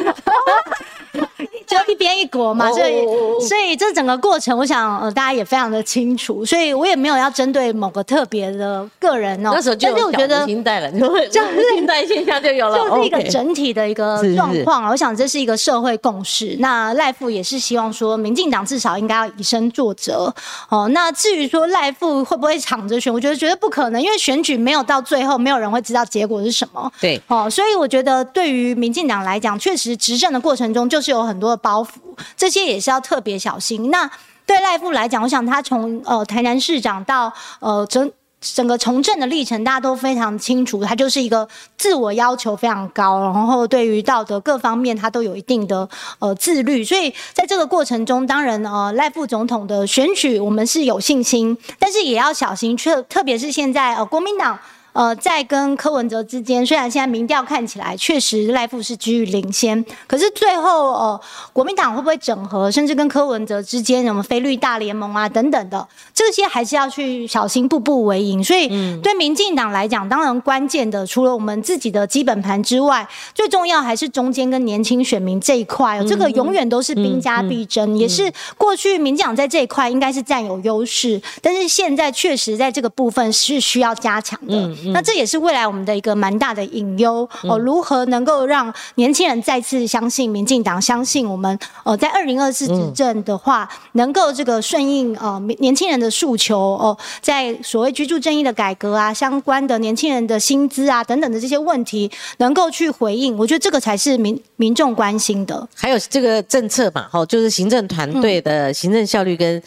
[1.66, 3.04] 就一边一国嘛，所以
[3.46, 9.52] 所以这整个过程，我想呃大家也非常的清楚，所以我也没有要针对某个特别的个人哦。
[9.54, 10.90] 那时候就有小心带了，
[11.30, 14.88] 就是心带现象就有了，就是一个整体的一个状况。
[14.88, 16.56] 我想这是一个社会共识。
[16.58, 20.32] 那赖富也是希望说，民进党至少应该要以身作则
[20.68, 20.88] 哦。
[20.92, 26.90] 那至于说赖富会不会抢着选，我觉得绝对不可能，因为选举没有到最后，没有人会知道结果是什么。
[27.00, 28.01] 对，哦，所以我觉得
[28.32, 31.88] 对于民进党来讲，确实执政的过程中就是有很多的包袱，
[32.36, 33.90] 这些也是要特别小心。
[33.90, 34.10] 那
[34.46, 38.10] 对赖富来讲，我想他从呃台南市长到呃整。
[38.56, 41.48] 整个从政的历程，大家都非常清楚，他就是一个
[41.78, 45.88] 自我要求非常高，然后对于道德各方面，他都有一定的
[46.18, 46.82] 呃自律。
[46.82, 54.58] 所以在这个过程中，当然呃赖副总统的选举，我们是有信心，但是也要小心，特特别是现在呃国民党。
[54.92, 61.20] 呃，在跟柯文哲之间，虽然现在民调看起来确实赖富是居于领先，可是最后呃，
[61.52, 68.44] 国民党会不会整合，甚至跟柯文哲之间什么非律大联盟啊等等的，这些还是要去小心，步步为营。
[68.44, 68.68] 所以
[69.00, 84.81] 对民进党来讲，当然关键的除了我们自己的基本盘之外，最重要还是中间跟年轻选民这一块，这个永远都是兵家必争，也是过去民进党在这一块应该是占有优势，但是现在确实在这个部分是需要加强的。
[84.92, 105.68] 那这也是未来我们的一个蛮大的隐忧哦，如何能够让年轻人再次相信民进党，相信我们呃在二零二四执政的话，能够这个顺应呃年轻人的诉求哦，在所谓居住正义的改革啊，相关的年轻人的薪资啊等等的这些问题，能够去回应，我觉得这个才是民民众关心的。
[105.74, 109.62] 还有这个政策嘛，哈，就是行政团队的行政效率跟。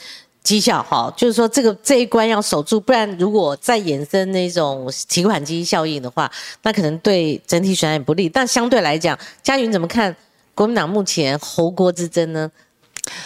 [0.45, 6.31] 绩效哈，就是说这个这一关要守住，不然如果再衍生那种提款机效应的话，
[6.61, 8.29] 那可能对整体选案不利。
[8.29, 10.15] 但相对来讲，嘉云怎么看
[10.53, 12.49] 国民党目前侯国之争呢？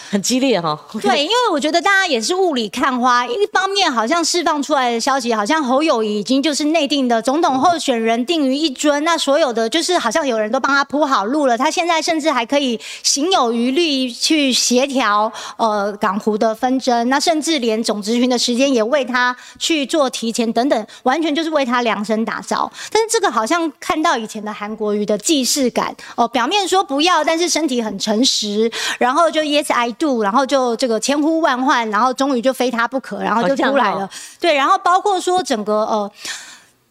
[0.09, 3.25] 很激烈哈，对，因为我觉得大家也是雾里看花。
[3.25, 11.57] 一方面好像释放出来的消息，好像侯友已经就是内定的总统候选人定于一尊，那所有的就是好像有人都帮他铺好路了。
[11.57, 22.71] 他现在甚至还可以行有余力去协调呃港湖的纷争，那甚至连总执行的时间也为他去做提前等等，完全就是为他量身打造。
[22.91, 29.91] 但是这个好像看到以前的韩国瑜的既视感哦，表面说不要，但是身体很诚实，然后就 yes I。
[29.99, 34.09] 度，然后就这个千呼万唤，然后终于就非他不可，然后就出来了。
[34.39, 36.11] 对，然后包括说整个呃。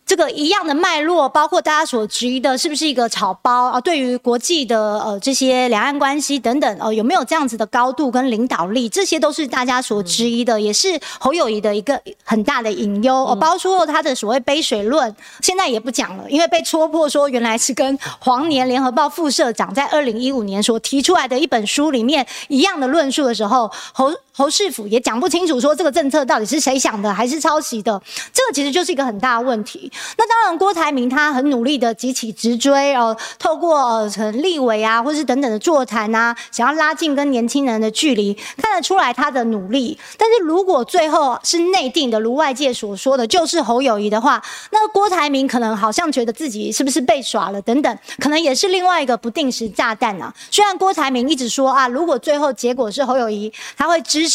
[0.09, 3.79] 这个一样的脉络，包括大家所质疑的，是不是一个草包啊？
[3.79, 8.89] 对于国际的呃这些两岸关系等等，哦，有没有这样子的高度跟领导力？
[8.89, 13.15] 这些都是大家所质疑的，也是侯友谊的一个很大的隐忧。
[13.15, 24.11] 哦，包括他的所谓杯水论，现在也不讲了，因为被戳破说原来是跟黄年联合报副社长在二零一五年所提出来的一本书里面一样的论述的时候，侯。
[24.39, 28.01] 侯世府也讲不清楚，说这个政策到底是谁想的，还是抄袭的？
[28.33, 29.91] 这个其实就是一个很大的问题。
[30.17, 33.81] 那当然，郭台铭他很努力的急起直追哦，透过
[34.17, 38.33] 呃立委啊，或是等等的座谈啊，想要拉近跟年轻人的距离，
[38.63, 39.99] 看得出来他的努力。
[40.17, 50.33] 但是如果最后是内定的，如外界所说的，就是侯友谊的话，那郭台铭可能好像觉得自己是不是被耍了等等，可能也是另外一个不定时炸弹啊。
[50.49, 54.28] 虽然郭台铭一直说啊，如果最后结果是侯友谊，他会支。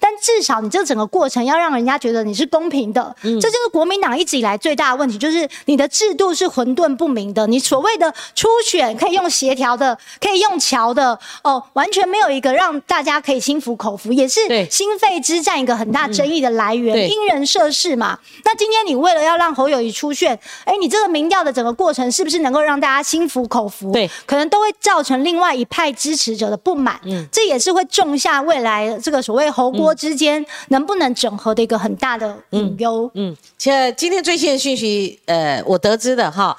[0.00, 7.46] 但至少你这整个过程要让人家觉得你是公平的，这就是国民党一直以来最大的问题，就是你的制度是混沌不明的。
[7.46, 14.40] 你所谓的初选可以用协调的，可以用桥的，哦，完全没有一个让大家可以心服口服，也是
[14.70, 18.18] 心肺之战一个很大争议的来源，因人设事嘛。
[18.44, 23.92] 那今天你为了要让侯友谊出选，哎，你这个民调的整个过程是不是能够让大家心服口服？
[23.92, 29.46] 对，可能都会造成另外一派支持者的不满，嗯，这也是会种下未来这个所谓。
[29.56, 33.10] 侯郭之间能不能整合的一个很大的隐忧。
[33.14, 36.54] 嗯，其实今天最新的讯息，呃，我得知的哈，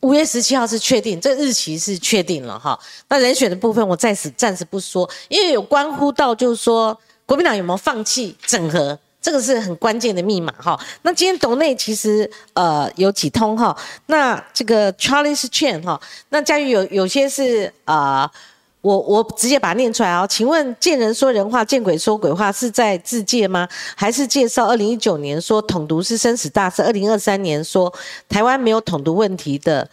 [0.00, 2.78] 五月十七号是确定，这日期是确定了哈。
[3.08, 6.96] 那人选的部分我暂时暂时不说，因为有关乎到就是说
[7.26, 10.78] 国民党有没有放弃整合，这个是很关键的密码哈。
[11.02, 13.76] 那今天董内其实呃有几通哈，
[14.06, 18.30] 那这个 Charlie 是劝哈，那嘉瑜有有些是啊。
[18.84, 23.66] 我我直接把它念出来啊，请问见人说人话，见鬼说鬼话，是在自介吗？
[23.96, 27.90] 还是介绍二零一九年说统独是生死大事，二零二三年说
[28.28, 29.88] 台湾没有统独问题的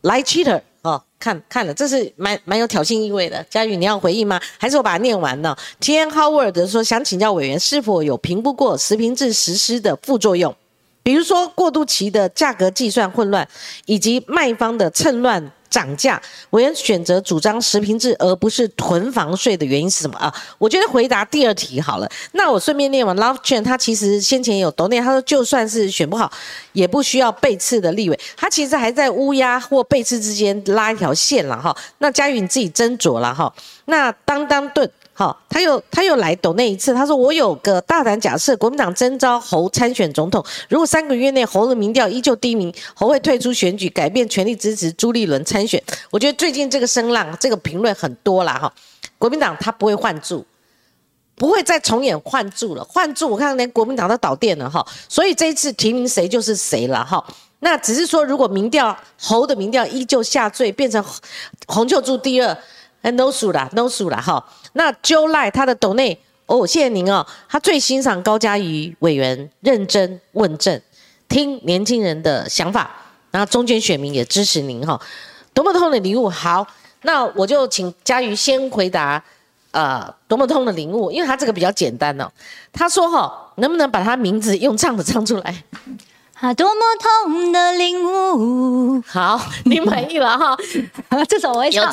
[0.00, 3.44] 来 cheater 哦，看看了，这是蛮蛮有挑衅意味的。
[3.50, 4.40] 佳宇，你要回应吗？
[4.56, 10.56] 还是我把它念完呢？T N Howard 说想请教委员，是否有评估过实名制实施的副作用，
[11.02, 13.46] 比如说过渡期的价格计算混乱，
[13.84, 15.52] 以及卖方的趁乱。
[15.70, 20.34] 涨价，委员选择主张实平制而不是囤房税的原因是什么啊？
[20.58, 22.10] 我觉得回答第二题好了。
[22.32, 26.30] 那我顺便念完 Love Chain，他其实先前有 donate，他说就算是选不好，
[26.72, 31.74] 也不需要背刺的立委，他其实还在乌鸦或背刺之间拉一条线了哈。
[31.98, 33.50] 那佳宇你自己斟酌了哈。
[33.84, 34.90] 那当当盾。
[35.20, 45.82] 好，他又他又来抖那一次，他说我有个大胆假设，国民党征召侯参选总统，如果三个月内侯的民调依旧低迷，侯会退出选举，改变全力支持朱立伦参选。
[46.10, 48.72] 我觉得最近这个声浪，这个评论很多了哈。
[49.18, 50.42] 国民党他不会换柱，
[51.34, 54.82] 不会再重演换柱了，换柱我看连国民党都倒电了哈。
[55.06, 57.22] 所以这一次提名谁就是谁了哈。
[57.58, 61.04] 那只是说，如果民调侯的民调依旧下坠，变成
[61.66, 62.56] 红就柱第二。
[63.02, 64.44] 哎，no 数啦，no 数啦，哈。
[64.74, 67.26] 那 Joe 赖他的斗内哦，谢谢您哦。
[67.48, 70.80] 他最欣赏高嘉瑜委员认真问政，
[71.28, 72.90] 听年轻人的想法，
[73.30, 75.00] 然后中间选民也支持您哈。
[75.54, 76.66] 多么痛的礼物，好，
[77.02, 79.22] 那我就请嘉瑜先回答。
[79.72, 82.28] 呃，多么痛的领悟，因为他这个比较简单哦。
[82.72, 85.62] 他说哈，能不能把他名字用唱的唱出来？
[86.40, 89.02] 啊，多么痛的领悟！
[89.06, 90.56] 好，你满意了哈？
[91.28, 91.92] 这首我会唱，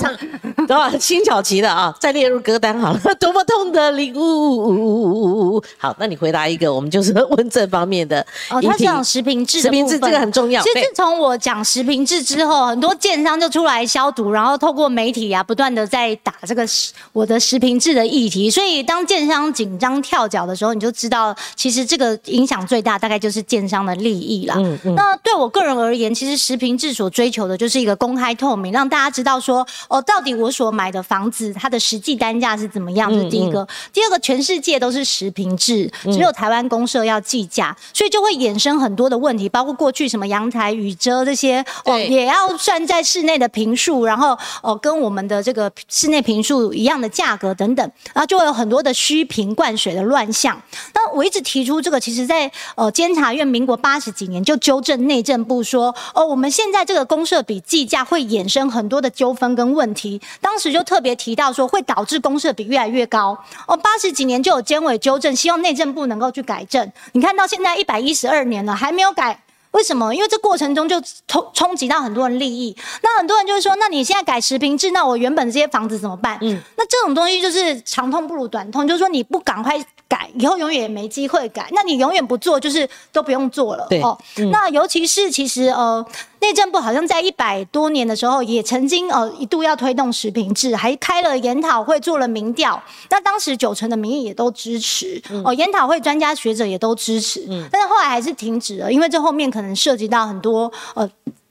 [0.65, 0.89] 对吧？
[0.97, 2.99] 辛巧琪的啊， 再列入歌单好了。
[3.19, 5.61] 多么痛的领悟！
[5.77, 8.25] 好，那你回答一个，我们就是问这方面的。
[8.49, 10.63] 哦，他讲食品制，食品制这个很重要。
[10.63, 16.65] 其实自从我讲食品制之后，很多建商就出来消毒，然后透过媒体啊，不断的在打这个
[17.11, 18.49] 我的食品制的议题。
[18.49, 24.36] 所以当建商紧张跳脚的时候，你就知道，其实这个影响最大，大概就是建商的利益。
[24.45, 33.11] 嗯嗯，那对我个人而言，其实实平制所追求的就是一个公开透明，让大家知道说，哦，到底我所买的房子它的实际单价是怎么样。
[33.11, 50.61] 这是第一个，第二个，全世界都是实平制，只有台湾公社要计价，所以就会衍生很多的问题，包括过去什么阳台、雨遮这些，哦，也要算在室内的平数，然后哦，跟我们的这个室内平数一样的价格等等，然后就会有很多的虚平灌水的乱象。
[50.93, 54.26] 那我一直提出这个，其实在呃监察院民国八十几。
[54.29, 60.21] 年就纠正内政部说，哦，我们现在这个公社比计价会衍生很多的纠纷跟问题。
[60.41, 63.37] 当时就特别提到说，会导致公社比越来越高。
[63.67, 66.91] 哦，八十几年就有监委纠正，希望内政部能够去改正。
[67.13, 69.41] 你看到现在一百一十二年了，还没有改，
[69.77, 70.13] 为什么？
[70.13, 72.75] 因为这过程中就冲冲击到很多人利益。
[73.03, 76.37] 那很多人就是说，那你现在改实平制，那我原本这些房子怎么办？
[76.41, 79.79] 嗯，那这种东西就是长痛不如短痛，就是说你不赶快。
[80.09, 83.85] 改以后永远也没机会改，那你永远不做，就是都不用做了。
[84.01, 84.17] 哦，
[84.53, 86.01] 那尤其是其实呃，
[86.39, 92.81] 内政部好像在一百多年的时候，也曾经呃一度要推动食品制，还开了研讨会，做了民调。
[93.09, 97.45] 那当时九成的民意也都支持，哦，研讨会专家学者也都支持。
[97.49, 101.09] 嗯，但是后来还是停止了，因为这后面可能涉及到很多呃。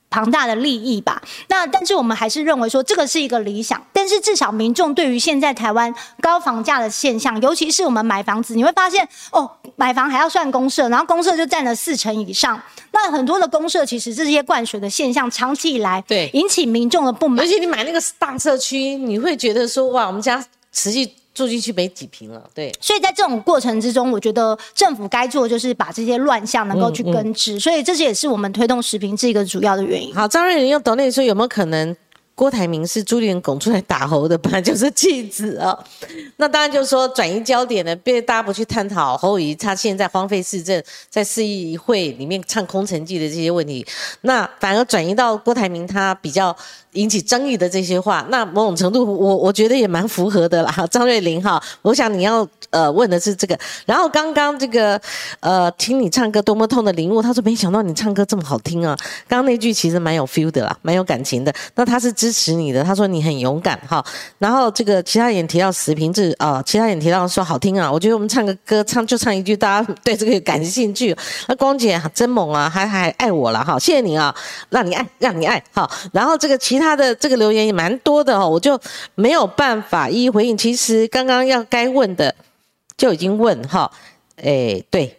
[0.09, 12.61] 庞大的利益吧，那但是我们还是认为说这个是一个理想，但是至少民众对于现在台湾高房价的现象，尤其是我们买房子，你会发现哦，买房还要算公社，然后公社就占了四成以上，
[12.91, 16.29] 那很多的公社其实这些灌水的现象，长期以来对。
[16.33, 21.13] 引起民众的不满，而且你买那个大社区，你会觉得说哇，我们家实际。
[21.37, 22.73] 住进去没几平了，对。
[22.81, 30.13] 所以在这种过程之中，我觉得政府该做就是把这些乱象能够去根治，所以这些也是我们推动食平这一个主要的原因。
[30.15, 31.95] 好，张瑞玲用抖内说有没有可能？
[32.37, 35.75] 郭台铭是朱立伦拱出来打侯的，本来就是弃子啊。
[36.37, 43.83] 那当然就是说转移焦点呢，别大家不去探讨侯友他现在荒废市政，在市议会里面唱空城计的这些问题，
[44.21, 46.55] 那反而转移到郭台铭他比较
[46.91, 50.71] 引起争议的这些话，那某种程度我我觉得也蛮符合的啦。
[50.91, 53.57] 张瑞麟哈，我想你要呃问的是这个。
[53.87, 55.01] 然后刚刚这个
[55.39, 58.95] 呃听你唱歌多么痛的领悟，他说没想到你唱歌这么好听啊。
[59.27, 61.51] 刚刚那句其实蛮有 feel 的啦，蛮有感情的。
[61.73, 64.05] 那他是知支持你的，他说你很勇敢哈。
[64.37, 67.89] 然后这个其他人提到十平制啊，其他人提到说好听啊。
[67.89, 71.15] 我觉得我们唱个歌，唱就唱一句，大家对这个感兴趣。
[71.47, 74.35] 那光姐真猛啊，还还爱我了哈，谢谢你啊，
[74.69, 75.89] 让你爱，让你爱哈。
[76.11, 78.77] 然后这个其他的这个留言也蛮多的哈，我就
[79.15, 80.57] 没有办法一一回应。
[80.57, 82.35] 其实刚刚要该问的
[82.97, 83.89] 就已经问哈，
[84.43, 85.16] 哎，对，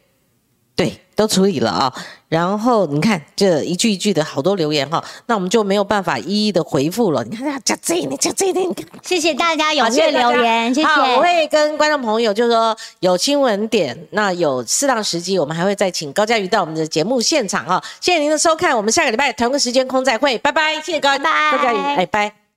[0.78, 1.00] 对。
[1.18, 1.92] 都处理了啊，
[2.28, 7.24] 然后你看这一句一句的好多留言哈，那我们就没有办法一一的回复了。
[7.24, 8.64] 你看加这一点，加这一点，
[9.02, 10.86] 谢谢大家踊跃留言，谢谢。
[10.86, 17.82] 好，我会跟观众朋友就是说有新闻点，那有适当时机，我们还会再请高嘉瑜到我们的节目现场哈。
[18.00, 20.76] 谢谢您的收看，我们下个礼拜同个时间空再会，拜拜。
[20.76, 21.24] 谢谢高高
[21.60, 22.47] 嘉瑜，哎拜。